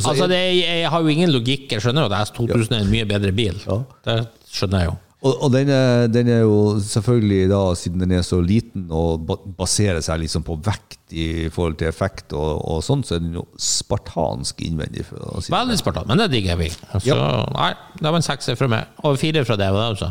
[0.00, 1.72] Så Altså, er- det, jeg har jo ingen logikk.
[1.74, 3.58] Jeg skjønner jo at S2000 er en mye bedre bil.
[4.06, 4.94] Det skjønner jeg jo.
[5.22, 9.28] Og, og den, er, den er jo selvfølgelig da, siden den er så liten og
[9.54, 13.36] baserer seg liksom på vekt i forhold til effekt og, og sånn, så er den
[13.36, 15.04] jo spartansk innvendig.
[15.06, 15.52] Si.
[15.52, 16.74] Veldig spartan, men det digger jeg.
[16.90, 17.28] Altså, ja.
[17.54, 17.68] nei,
[18.00, 18.90] det var en sekser fra meg.
[19.06, 20.10] Og fire fra deg, det også?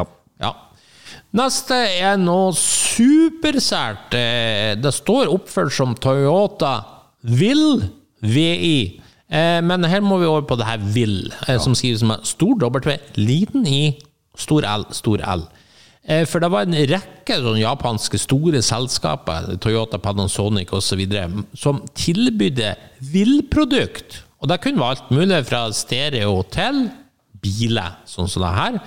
[0.00, 0.06] Ja.
[0.42, 0.50] Ja.
[1.38, 4.16] Neste er noe supersært.
[4.82, 6.74] Det står oppført som Toyota
[7.22, 7.84] Will
[8.24, 8.98] VI.
[9.30, 12.56] Eh, Men her må vi over på det her Will, eh, som skrives med stor
[12.58, 13.98] W, liten I,
[14.36, 15.44] stor L, stor L.
[16.08, 21.04] Eh, For det var en rekke sånne japanske store selskaper, Toyota, Panasonic osv.,
[21.54, 22.74] som tilbydde
[23.12, 24.24] Will-produkt.
[24.40, 26.88] Og det kunne være alt mulig fra stereo til
[27.40, 28.78] biler, sånn som det her.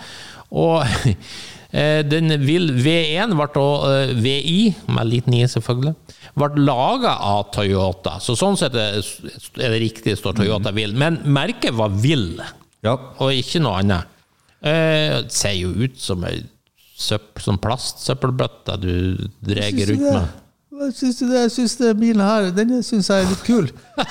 [0.52, 0.84] Og
[2.06, 4.58] den Will V1 ble eh, VI,
[4.94, 5.96] med liten i selvfølgelig,
[6.38, 8.20] ble laga av Toyota.
[8.22, 10.94] Så sånn sett er det riktig, står Toyota Will.
[10.98, 12.38] Men merket var Will,
[12.86, 12.94] ja.
[12.94, 14.14] og ikke noe annet.
[14.62, 16.44] Eh, det ser jo ut som ei
[17.04, 18.94] søpp, sånn plastsøppelbøtte du
[19.44, 20.40] drar rundt med.
[20.74, 21.28] Hva syns det?
[21.38, 23.68] Jeg syns bilen her den syns jeg er litt kul.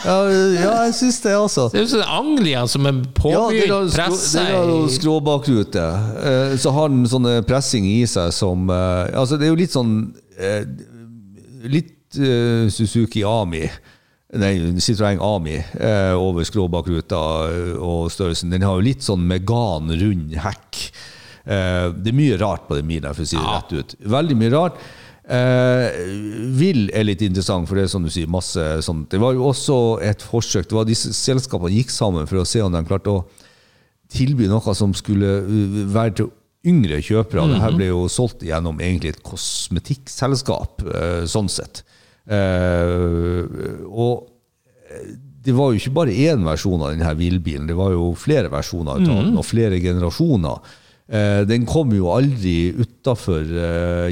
[0.06, 1.64] Ja, ja jeg syns det også.
[1.72, 5.86] Det er jo sånn Anglia som er påbegynt ja, pressa den har skråbakrute.
[6.22, 9.74] Eh, Så har den sånne pressing i seg som eh, Altså, det er jo litt
[9.74, 9.96] sånn
[10.38, 10.62] eh,
[11.72, 13.64] Litt Suzuki Ami.
[14.38, 15.54] Nei, Citroën Ami
[16.18, 17.20] over skråbakruta
[17.80, 18.52] og størrelsen.
[18.52, 20.80] Den har jo litt sånn megan, rund hekk.
[21.46, 23.94] Det er mye rart på den bilen, for å si det rett ut.
[24.12, 24.82] Veldig mye rart.
[25.22, 26.00] Eh,
[26.58, 29.08] Will er litt interessant, for det er som du sier, masse sånt.
[29.12, 30.66] Det var jo også et forsøk.
[30.68, 33.24] Det var disse Selskapene gikk sammen for å se om de klarte å
[34.12, 36.32] tilby noe som skulle uh, være til
[36.68, 37.46] yngre kjøpere.
[37.50, 41.82] Det her ble jo solgt gjennom egentlig et kosmetikkselskap, eh, sånn sett.
[42.22, 43.42] Eh,
[43.88, 44.28] og
[45.42, 48.94] det var jo ikke bare én versjon av denne Will-bilen, det var jo flere versjoner
[48.94, 50.76] av den, og flere generasjoner.
[51.10, 53.42] Eh, den kom jo aldri utafor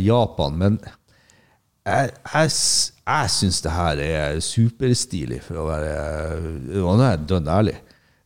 [0.03, 0.81] Japan, men
[1.91, 2.57] jeg, jeg,
[3.11, 5.95] jeg syns det her er superstilig, for å være
[6.83, 7.79] og Nå er jeg dønn ærlig.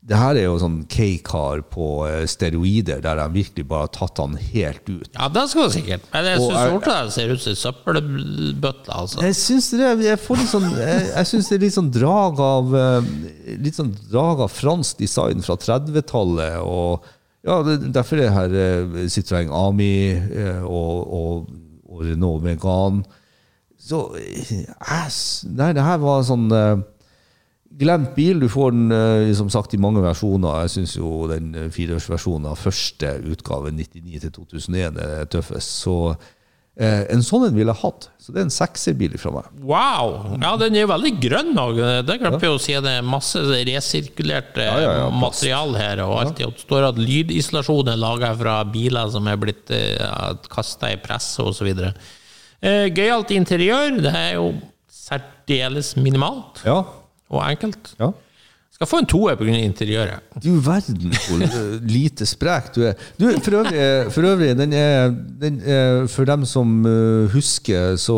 [0.05, 4.21] Det her er jo sånn K-car på eh, steroider, der de virkelig bare har tatt
[4.21, 5.07] han helt ut.
[5.15, 6.05] Ja, det skal du sikkert.
[6.13, 8.91] Men jeg syns er- ser ut som søppelbøtte.
[8.93, 9.23] Altså.
[9.25, 12.43] Jeg syns det, jeg får litt sånn Jeg, jeg synes det er litt sånn drag
[12.51, 13.09] av eh,
[13.65, 16.61] Litt sånn drag av fransk design fra 30-tallet.
[16.61, 17.09] Og
[17.49, 19.91] ja, det, derfor er her eh, Citroën Ami
[20.69, 21.49] og, og,
[21.89, 23.07] og Renault Megane.
[23.85, 23.99] Så
[24.81, 26.77] ass, Nei, det her var sånn eh,
[27.75, 28.39] Glemt bil.
[28.39, 30.63] Du får den eh, som sagt i mange versjoner.
[30.63, 35.73] Jeg syns jo den eh, fireårsversjonen av første utgave, 99 til 2001, er tøffest.
[35.83, 35.97] Så
[36.79, 38.07] eh, en sånn en ville jeg hatt.
[38.23, 39.51] Så det er en sekserbil fra meg.
[39.67, 40.15] Wow!
[40.39, 41.83] Ja, den er jo veldig grønn òg.
[42.07, 42.79] Det glemte jeg å si.
[42.87, 45.25] Det er masse resirkulert eh, Ja, ja, ja, plast.
[45.27, 46.07] material her.
[46.07, 49.99] Og alt det står at lydisolasjon er laga fra biler som er blitt eh,
[50.55, 51.75] kasta i press osv.
[52.65, 53.99] Eh, Gøyalt interiør.
[54.03, 54.51] Det er jo
[54.91, 56.81] særdeles minimalt Ja.
[57.31, 57.95] og enkelt.
[58.01, 58.11] ja.
[58.75, 59.53] Skal få en toer pga.
[59.55, 60.21] interiøret.
[60.43, 61.45] Du verden hvor
[61.87, 62.95] lite sprek du er.
[63.21, 65.11] Du, for øvrig, for øvrig den er,
[65.41, 68.17] den er, for dem som eh, husker, så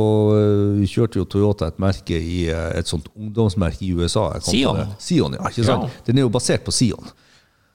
[0.80, 4.30] eh, kjørte jo Toyota et merke i et sånt ungdomsmerke i USA.
[4.40, 4.80] Sion.
[4.99, 5.53] Sion, ja?
[5.59, 5.76] Ja.
[6.07, 7.05] Den er jo basert på Sion.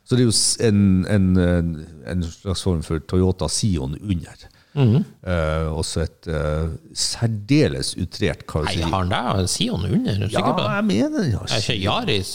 [0.04, 1.70] Så det er jo en, en, en,
[2.08, 4.48] en slags form for Toyota Sion under.
[4.72, 9.50] Eh, også et uh, særdeles utrert Nei, har han det?
[9.52, 10.22] Sion under?
[10.24, 10.68] Er Ja, på det?
[10.70, 11.34] jeg mener det.
[11.36, 12.32] Er ikke Yaris?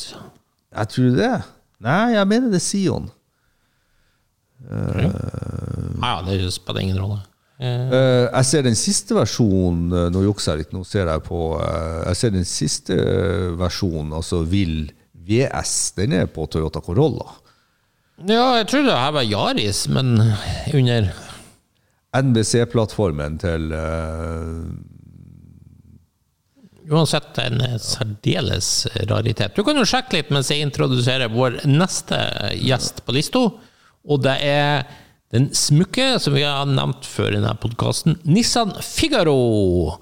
[0.76, 1.30] Jeg tror det.
[1.80, 3.08] Nei, jeg mener det er Sion.
[4.66, 5.00] Uh,
[6.02, 7.22] ja, det spiller ingen rolle.
[7.56, 11.38] Eh, jeg ser den siste versjonen Nå jukser jeg litt, nå ser jeg på
[12.04, 12.96] Jeg ser den siste
[13.56, 14.90] versjonen, altså Vill
[15.26, 15.94] VS.
[15.96, 17.32] Den er på Toyota Corolla.
[18.28, 20.12] Ja, jeg trodde det her var Yaris, men
[20.76, 21.08] under
[22.24, 24.66] NBC-plattformen til uh...
[26.86, 28.68] Uansett en særdeles
[29.10, 29.56] raritet.
[29.56, 32.20] Du kan jo sjekke litt mens jeg introduserer vår neste
[32.60, 33.42] gjest på lista.
[34.06, 34.86] Og det er
[35.34, 39.96] den smukke som vi har nevnt før i denne podkasten, Nissan Figaro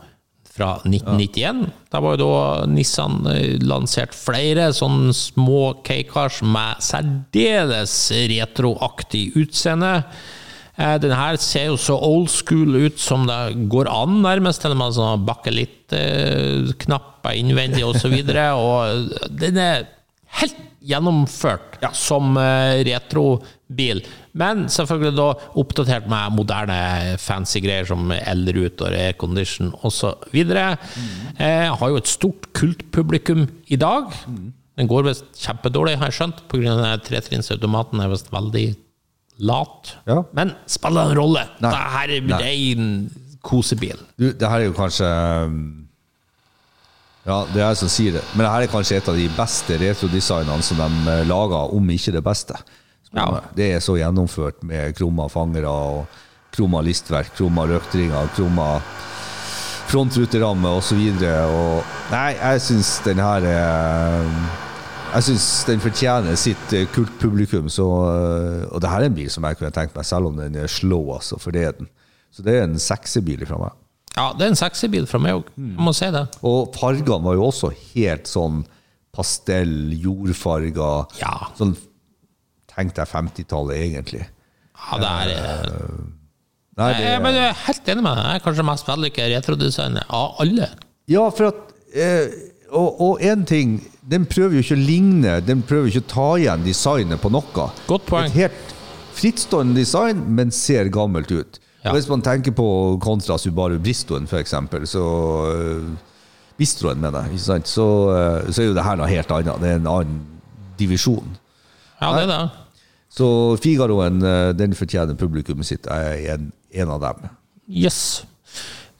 [0.55, 1.65] fra 1991.
[1.91, 7.97] Da var jo da Nissan eh, lansert flere sånne små K-cars med særdeles
[8.31, 9.97] retroaktig utseende.
[10.77, 14.61] Eh, Den her ser jo så old school ut som det går an, nærmest.
[14.65, 18.15] Til og med sånn bakkelitt-knapper innvendig osv.
[18.15, 18.81] Og
[19.43, 19.79] den er
[20.41, 23.99] helt gjennomført som eh, retrobil.
[24.37, 25.29] Men selvfølgelig da
[25.63, 26.79] oppdatert med moderne
[27.23, 30.09] fancy greier som elruter, aircondition osv.
[30.35, 33.41] Eh, har jo et stort kultpublikum
[33.73, 34.05] i dag.
[34.75, 36.99] Den går visst kjempedårlig, har jeg skjønt, pga.
[37.07, 38.67] tretrinnsautomaten er visst veldig
[39.39, 39.97] lat.
[40.07, 40.23] Ja.
[40.37, 41.47] Men spiller en rolle?
[41.63, 41.71] Nei.
[41.71, 42.93] Det her er min det er en
[43.45, 44.05] kosebil.
[44.17, 45.09] Du, det her er jo kanskje
[47.25, 48.25] Ja, det er jeg som sier det.
[48.35, 51.91] Men det her er kanskje et av de beste retrodesignene som de eh, lager, om
[51.95, 52.59] ikke det beste.
[53.15, 53.29] Ja.
[53.57, 56.21] Det er så gjennomført med krumma fangere og
[56.55, 58.75] krumma listverk, krumma røktringer, krumma
[59.89, 61.01] frontruteramme osv.
[62.11, 64.64] Nei, jeg syns den her er
[65.15, 67.69] jeg syns den fortjener sitt eh, kultpublikum.
[67.71, 70.41] Så, eh, og det her er en bil som jeg kunne tenkt meg, selv om
[70.41, 71.91] den er slow, altså, for det er den.
[72.35, 73.77] Så det er en seksebil fra meg.
[74.15, 75.51] Ja, det er en sexy bil fra meg òg.
[75.59, 76.25] Jeg må si det.
[76.47, 78.63] Og fargene var jo også helt sånn
[79.15, 81.19] pastell, jordfarger.
[81.23, 81.35] Ja.
[81.59, 81.77] Sånn
[82.75, 84.25] Tenk deg 50-tallet, egentlig.
[84.75, 85.99] Ja, det er uh,
[86.75, 88.25] Nei, det, jeg, men jeg er helt enig med deg.
[88.27, 90.67] Jeg er kanskje mest vellykka retrodesigner av alle.
[91.07, 91.61] ja, for at
[91.95, 92.35] eh,
[92.75, 96.13] Og og en ting Den prøver jo ikke å ligne, den prøver jo ikke å
[96.13, 97.69] ta igjen designet på noe.
[97.89, 98.27] Godt poeng.
[98.29, 98.75] Et helt
[99.17, 101.61] frittstående design, men ser gammelt ut.
[101.85, 101.93] Ja.
[101.93, 102.67] Og Hvis man tenker på
[103.01, 105.05] kontra Subaru Bristoen, eksempel, så
[105.53, 105.89] eh,
[106.61, 107.41] Bistroen, mener jeg.
[107.65, 109.61] Så, eh, så er jo det her noe helt annet.
[109.63, 110.21] Det er en annen
[110.79, 111.35] divisjon.
[112.01, 112.43] Ja, det er det.
[113.15, 113.27] Så
[113.63, 115.87] Figaroen, eh, den fortjener publikummet sitt.
[115.87, 117.29] Jeg er en, en av dem.
[117.69, 118.25] Yes.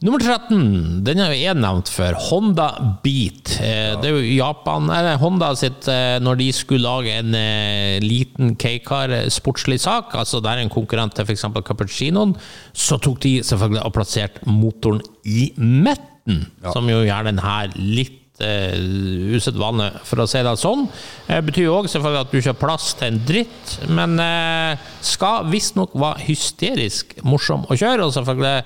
[0.05, 2.13] Nummer 13, den er jeg nevnt før.
[2.27, 2.67] Honda
[3.01, 3.55] Beat.
[3.57, 8.03] Eh, Det er jo Japan eller Honda sitt eh, Når de skulle lage en eh,
[8.05, 11.47] liten K-car eh, sportslig sak, altså der en konkurrent til f.eks.
[11.65, 12.35] Cappuccinoen,
[12.77, 16.45] så tok de selvfølgelig og plasserte motoren i midten,
[16.75, 20.85] som jo gjør den her litt uh, usedvanlig, for å si det sånn.
[21.29, 24.85] Det betyr jo også selvfølgelig at du ikke har plass til en dritt, men uh,
[25.05, 28.05] skal visstnok være hysterisk morsom å kjøre.
[28.05, 28.59] Og selvfølgelig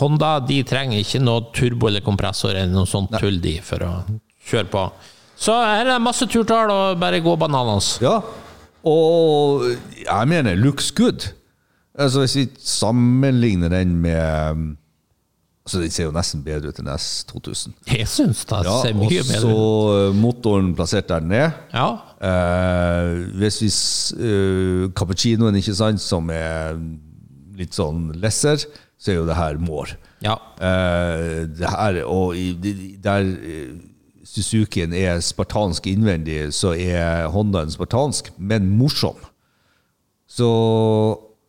[0.00, 3.92] Honda de trenger ikke noe turbo eller kompressor eller noe sånt tull de for å
[4.50, 4.82] kjøre på.
[5.40, 7.94] Så her er det masse turtall og bare gå bananas.
[8.04, 8.18] Ja,
[8.84, 9.64] og
[10.04, 11.30] jeg mener looks good.
[11.94, 14.74] Altså Hvis vi sammenligner den med
[15.64, 17.72] Altså Den ser jo nesten bedre ut enn S2000.
[17.88, 19.44] Jeg syns det Ja, ser mye bedre ut.
[19.48, 21.54] Og så motoren plassert der er.
[21.72, 21.86] Ja.
[22.20, 23.70] Eh, hvis vi
[24.28, 26.76] eh, Cappuccinoen, ikke sant, som er
[27.56, 28.66] litt sånn lesser,
[28.98, 29.96] så er jo det her mår.
[30.24, 30.36] ja.
[30.58, 32.54] Uh, det her, og i,
[33.02, 33.74] der eh,
[34.24, 39.18] Suzukien er spartansk innvendig, så er Hondaen spartansk, men morsom.
[40.26, 40.48] Så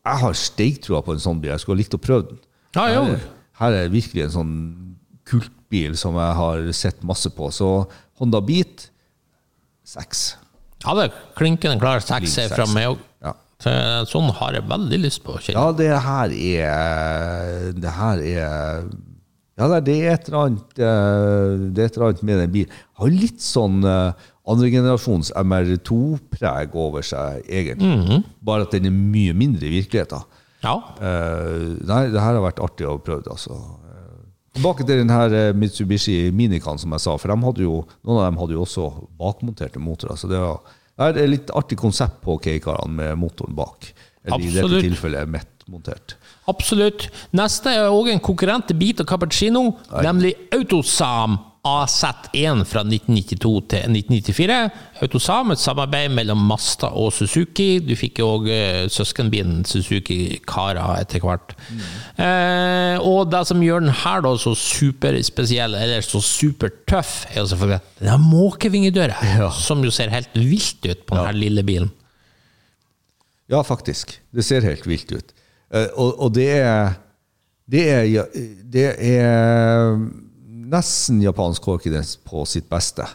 [0.06, 1.54] jeg har steiktroa på en sånn bil.
[1.54, 2.42] Jeg skulle ha likt å prøve den.
[2.76, 2.90] Ja.
[2.92, 3.24] Her,
[3.62, 4.58] her er virkelig en sånn
[5.26, 7.50] kultbil som jeg har sett masse på.
[7.56, 7.70] Så
[8.20, 8.90] Honda Beat
[9.88, 10.36] seks.
[10.84, 13.02] Ja, det er klinkende klar seks fra meg òg.
[13.66, 14.04] Ja.
[14.10, 15.58] Sånn har jeg veldig lyst på å kjenne.
[15.58, 18.88] Ja, det her er Det her er
[19.56, 22.80] Ja, det er et eller annet eh, Det et eller annet med den bilen.
[23.00, 24.12] Har litt sånn uh,
[24.52, 28.22] andregenerasjons MR2-preg over seg, egentlig.
[28.46, 30.26] Bare at den er mye mindre i virkeligheten.
[30.66, 30.76] Ja.
[31.02, 33.58] Eh, nei, det her har vært artig å prøve, altså.
[33.90, 34.24] Eh,
[34.58, 37.18] Tilbake til den her eh, Mitsubishi Minican, som jeg sa.
[37.22, 38.90] For de hadde jo, noen av dem hadde jo også
[39.20, 40.18] bakmonterte motorer.
[40.20, 43.90] Så det, var, det er et litt artig konsept på K-karene med motoren bak.
[44.26, 46.16] Eller i dette tilfellet mettmontert.
[46.50, 47.10] Absolutt.
[47.36, 49.66] Neste er òg en konkurrent til Beat og Cappuccino,
[50.06, 54.58] nemlig Autosam AZ1 fra 1992 til 1994.
[55.02, 57.80] Autosam, et samarbeid mellom Masta og Suzuki.
[57.82, 58.50] Du fikk jo òg
[58.94, 61.56] søskenbilen Suzuki Cara etter hvert.
[62.22, 67.48] Eh, og det som gjør den her da så superspesiell, eller så supertøff, er jo
[67.52, 69.50] selvfølgelig den har måkevingedøra, Ja.
[69.52, 71.90] som jo ser helt vilt ut på denne lille bilen.
[73.50, 74.16] Ja, faktisk.
[74.34, 75.34] Det ser helt vilt ut.
[75.74, 76.94] Eh, og, og det er
[77.66, 78.30] Det er, ja-
[78.70, 79.96] det er
[80.72, 83.06] nesten japansk orkidens på sitt beste,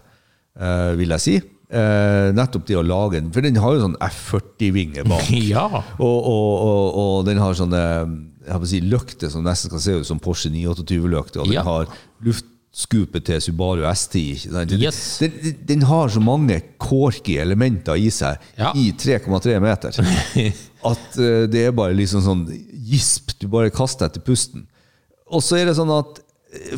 [0.59, 1.37] eh, vil jeg si.
[1.71, 3.29] Eh, nettopp det å lage den.
[3.35, 5.29] For den har jo sånn F40-vinge bak.
[5.53, 5.67] Ja.
[5.71, 7.83] Og, og, og, og den har sånne
[8.67, 11.43] si, løkter som nesten skal se ut som Porsche 928-løkter.
[11.45, 11.63] Og den Ja.
[11.67, 11.87] har
[12.27, 14.25] luftskupet til Subaru S10.
[14.35, 14.71] Ikke sant?
[14.75, 15.19] Den, Yes.
[15.23, 18.73] den, den har så mange corky elementer i seg Ja.
[18.75, 19.95] i 3,3 meter
[20.91, 22.45] at eh, det er bare liksom sånn
[22.91, 23.37] gisp.
[23.39, 24.67] Du bare kaster etter pusten.
[25.31, 26.19] Og så er det sånn at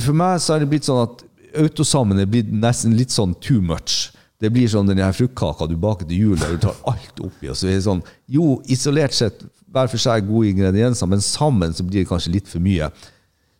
[0.00, 1.22] for meg så er det blitt sånn at
[1.62, 4.10] autosammen er blitt nesten litt sånn too much.
[4.42, 7.50] Det blir sånn den fruktkaka du baker til jul, der du tar alt oppi.
[7.52, 11.72] Og så er det sånn, jo, isolert sett, hver for seg gode ingredienser, men sammen
[11.76, 12.90] så blir det kanskje litt for mye.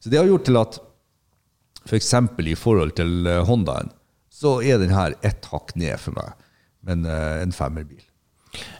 [0.02, 0.80] Så det har gjort til at
[1.86, 2.10] f.eks.
[2.34, 3.92] For i forhold til eh, Hondaen,
[4.32, 6.34] så er den her ett hakk ned for meg.
[6.82, 8.02] Men uh, en femmerbil.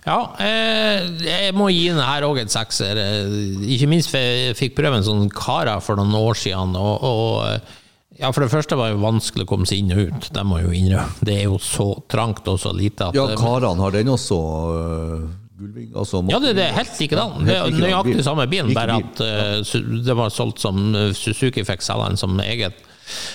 [0.07, 2.99] Ja, eh, jeg må gi denne her òg en sekser.
[2.99, 3.37] Eh,
[3.77, 6.75] Ikke minst jeg fikk prøve en sånn Cara for noen år siden.
[6.77, 7.79] Og, og eh,
[8.21, 10.27] ja, For det første var det vanskelig å komme seg inn og ut.
[10.37, 11.25] Det må jeg jo innrømme.
[11.25, 15.25] Det er jo så trangt og så lite at Ja, Karan, har den også uh,
[15.59, 15.89] gulving?
[15.97, 17.41] Altså, ja, det, det er helt likedan.
[17.49, 18.25] Det er nøyaktig bil.
[18.29, 22.77] samme bilen, bare at uh, det var solgt som Suzuki fikk selge den som eget.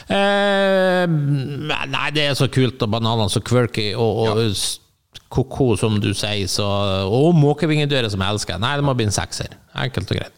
[0.08, 1.06] Uh,
[1.90, 4.78] nei, det er så kult, og bananene så quirky, og, og s-
[5.34, 6.68] ko-ko, som du sier, så,
[7.12, 8.62] og måkevingedører som jeg elsker.
[8.64, 9.58] Nei, det må bli en sekser.
[9.78, 10.34] Enkelt og greit.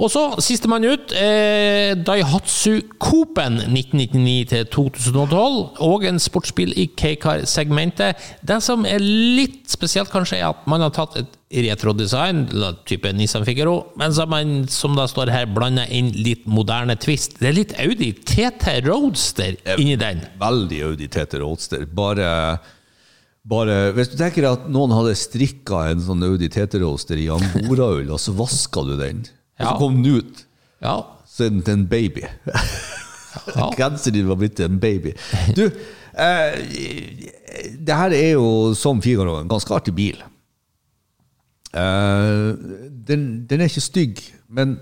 [0.00, 8.16] Og så, sistemann ut, eh, Daihatsu Copen 1999-2012, Og en sportsbil i K-car-segmentet.
[8.40, 12.46] Det som er litt spesielt, kanskje, er at man har tatt et retrodesign,
[12.86, 16.96] type Nissan Figaro, men så har man, som det står her, blanda inn litt moderne
[16.96, 17.40] twist.
[17.40, 20.22] Det er litt Audi TT Roadster inni den.
[20.40, 21.84] Veldig Audi TT Roadster.
[21.84, 22.58] Bare,
[23.50, 28.20] bare Hvis du tenker at noen hadde strikka en sånn Audi Teteroaster i angoraull, og
[28.22, 29.24] så vaska du den,
[29.58, 30.44] og så kom den ut,
[30.80, 30.96] Ja.
[31.28, 32.22] så er den til en baby.
[32.46, 33.68] Ja.
[33.78, 35.12] Grensen din var blitt til en baby.
[35.54, 35.66] Du,
[36.18, 36.56] eh,
[37.78, 40.18] det her er jo som Figaro en ganske artig bil.
[41.74, 42.48] Eh,
[43.06, 44.78] den, den er ikke stygg, men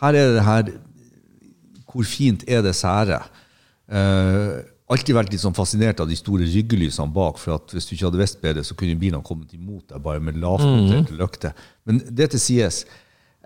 [0.00, 0.70] her er det her
[1.90, 3.18] Hvor fint er det sære?
[3.90, 4.60] Eh,
[4.90, 7.38] alltid vært litt sånn fascinert av de store ryggelysene bak.
[7.38, 10.22] for at Hvis du ikke hadde visst bedre, så kunne bilene kommet imot deg bare
[10.22, 11.54] med lavmonterte lykter.
[11.86, 12.84] Men det til sies.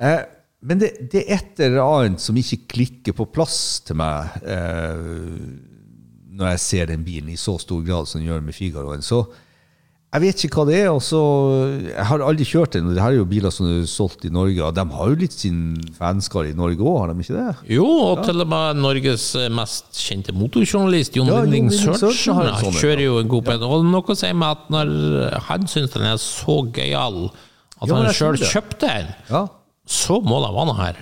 [0.00, 0.22] Eh,
[0.64, 5.08] men det, det er et eller annet som ikke klikker på plass til meg eh,
[6.34, 9.04] når jeg ser den bilen i så stor grad som den gjør med Figaroen.
[9.04, 9.26] Så
[10.14, 10.88] jeg vet ikke hva det er.
[10.94, 11.18] Også,
[11.90, 12.92] Jeg har aldri kjørt den.
[12.94, 14.60] det her er jo biler som er solgt i Norge.
[14.62, 17.56] og De har jo litt sin fanskare i Norge òg, har de ikke det?
[17.74, 23.02] Jo, og til og med Norges mest kjente motorjournalist, Jon Ja, Winding Sørensen sånn kjører
[23.08, 23.62] jo en god pen.
[23.66, 24.94] Og noe sier meg at når
[25.50, 27.30] han syns den er så gøyal
[27.82, 29.46] at Ja, han sjøl kjøpte den, Ja.
[29.86, 30.96] så må det være noe her.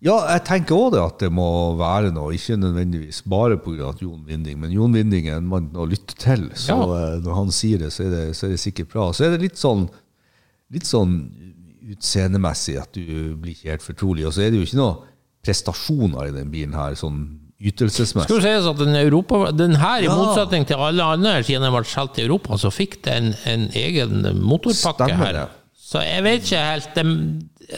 [0.00, 1.46] Ja, jeg tenker òg det at det må
[1.78, 3.88] være noe, ikke nødvendigvis bare pga.
[3.98, 6.84] Jon Winding, men Jon Winding er en mann å lytte til, så Ja.
[7.16, 9.08] eh, når han sier det, så det, så er det sikkert bra.
[9.12, 9.88] Så er det litt sånn,
[10.70, 11.16] litt sånn
[11.88, 14.96] utseendemessig at du blir ikke helt fortrolig, og så er det jo ikke noe
[15.42, 17.20] prestasjoner i den bilen her, sånn
[17.58, 18.30] Skal ytelsesmessig.
[18.30, 21.82] jo sies at den, Europa, den her, i motsetning til alle andre, siden den ble
[21.90, 25.32] solgt i Europa, så fikk den en egen motorpakke Stemmer her.
[25.40, 25.48] det.
[25.74, 27.06] Så jeg vet ikke helt det,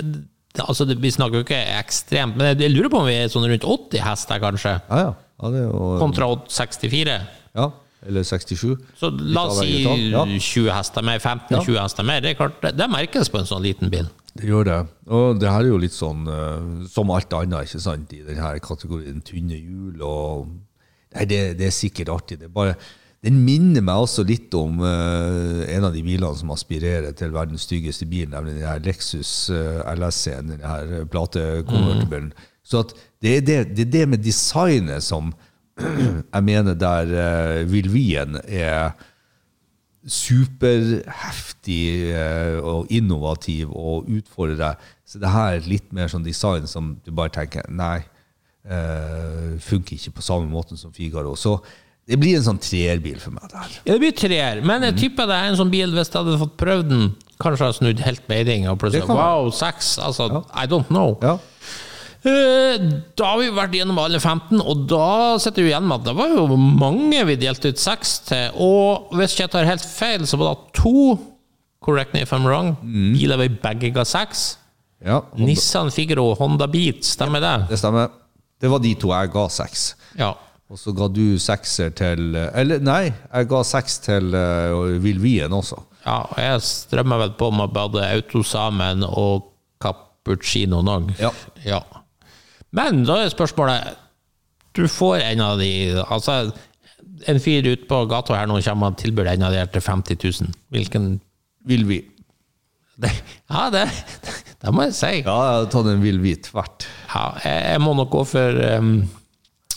[0.03, 0.21] det,
[0.59, 3.47] altså det, Vi snakker jo ikke ekstremt, men jeg, lurer på om vi er sånn
[3.49, 5.13] rundt 80 hester, kanskje, Ja, ja.
[5.15, 7.21] ja, det er jo, kontra 64.
[7.55, 7.71] ja.
[8.01, 8.79] Eller 67.
[8.97, 10.23] Så la oss si ja.
[10.25, 12.23] 20 hester mer, 15-20 hester mer.
[12.25, 14.09] Det er klart, det, det merkes på en sånn liten bil.
[14.33, 14.79] Det gjør det.
[15.13, 18.55] Og det her er jo litt sånn eh, som alt annet ikke sant, i denne
[18.65, 20.01] kategorien tynne hjul.
[20.01, 20.49] og
[21.11, 22.39] Nei, det, det er sikkert artig.
[22.41, 22.79] Det er bare,
[23.25, 27.67] den minner meg også litt om uh, en av de bilene som aspirerer til verdens
[27.69, 32.33] styggeste bil, nemlig den her Lexus uh, LSC-en, den her platekonvertibelen.
[32.65, 35.35] Så at det, er det, det er det med designet som
[36.35, 38.97] jeg mener der uh, Vilvien er
[40.09, 41.83] superheftig
[42.15, 44.87] eh, og innovativ og utfordrer deg.
[45.05, 47.99] Så det her er litt mer sånn design som du bare tenker nei,
[48.71, 51.35] uh, funker ikke på samme måte som Figaro.
[51.37, 51.59] Så
[52.11, 53.75] det blir en sånn treerbil for meg der.
[53.87, 56.39] Ja, det blir treer, men jeg tipper det er en sånn bil, hvis jeg hadde
[56.43, 57.05] fått prøvd den,
[57.41, 59.39] kanskje har snudd helt beiding, og plutselig Det kan være.
[59.45, 60.27] wow, seks, altså.
[60.53, 61.15] I don't know.
[61.23, 61.39] Ja.
[62.21, 62.77] Eh,
[63.17, 66.17] Da har vi vært gjennom alle 15, og da sitter vi igjen med at det
[66.19, 68.51] var jo mange vi delte ut seks til.
[68.61, 71.17] Og hvis ikke jeg tar helt feil, så var det to,
[71.81, 72.75] correct me if I'm wrong,
[73.15, 74.57] biler vi begge ga seks.
[75.01, 77.55] Ja, Nissan Figaro og Honda Beat, stemmer det?
[77.71, 78.11] det stemmer.
[78.61, 79.95] Det var de to jeg ga seks.
[80.21, 80.35] Ja.
[80.71, 85.81] Og så ga du sekser til Eller nei, jeg ga seks til uh, Villvien også.
[86.07, 89.49] ja og jeg strømmer vel på med både Autosamen og
[89.83, 91.11] Cappuccino Nog.
[91.19, 91.31] Ja.
[91.65, 91.81] ja.
[92.73, 93.97] Men da er spørsmålet
[94.77, 95.73] Du får en av de
[96.07, 96.53] Altså,
[97.29, 99.83] en fyr ute på gata her nå kommer og tilbyr en av de her til
[99.83, 100.55] 50 000.
[100.71, 101.21] Hvilken
[101.67, 102.05] Villvi.
[102.97, 103.11] det,
[103.51, 103.89] Ja, det,
[104.63, 105.11] det må jeg si.
[105.27, 106.87] Ja, jeg hadde tatt en Villvi tvert.
[107.11, 109.03] Ja, jeg, jeg må nok gå for um,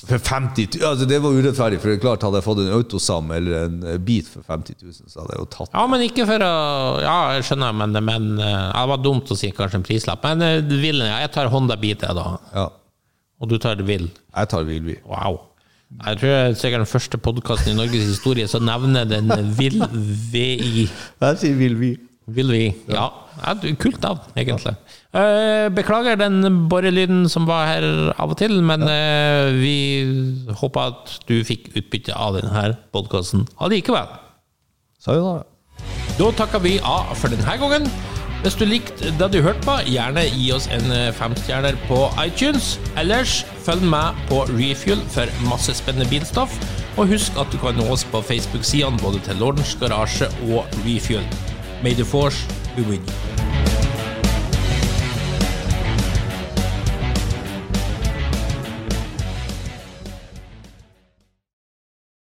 [0.04, 2.74] For 50 000 altså Det var urettferdig, for det er klart hadde jeg fått en
[2.76, 6.28] Autosam eller en bit for 50 000, så hadde jeg jo tatt Ja, men ikke
[6.28, 6.52] for å
[7.04, 10.28] Ja, jeg skjønner, men, men eh, Det var dumt å si kanskje en prislapp.
[10.28, 12.28] Men vil, ja, jeg tar Honda Beat, jeg, da.
[12.56, 12.68] Ja,
[13.40, 14.10] Og du tar Vill.
[14.12, 15.00] jeg tar Villvi.
[15.08, 15.42] Wow.
[15.94, 19.30] Jeg tror jeg er sikkert den første podkasten i Norges historie som nevner den
[19.60, 19.80] Vill
[20.34, 20.88] VI.
[20.88, 21.94] Jeg sier Villvi.
[22.34, 22.64] Vil vi?
[22.92, 23.10] Ja.
[23.42, 24.74] ja kult navn, egentlig.
[24.74, 27.86] Eh, beklager den borrelyden som var her
[28.18, 29.52] av og til, men ja.
[29.54, 29.78] vi
[30.58, 34.10] håper at du fikk utbytte av denne podkasten allikevel.
[35.04, 35.46] Sayonara.
[36.18, 37.88] Da takker vi av for denne gangen.
[38.44, 42.74] Hvis du likte det du hørte på, gjerne gi oss en eh, femstjerner på iTunes.
[43.00, 46.58] Ellers følg med på Refuel for masse spennende bilstoff.
[46.98, 51.24] Og husk at du kan nå oss på Facebook-sidene både til Lordens Garasje og Refuel.
[51.84, 52.44] May the force
[52.76, 53.73] be with you.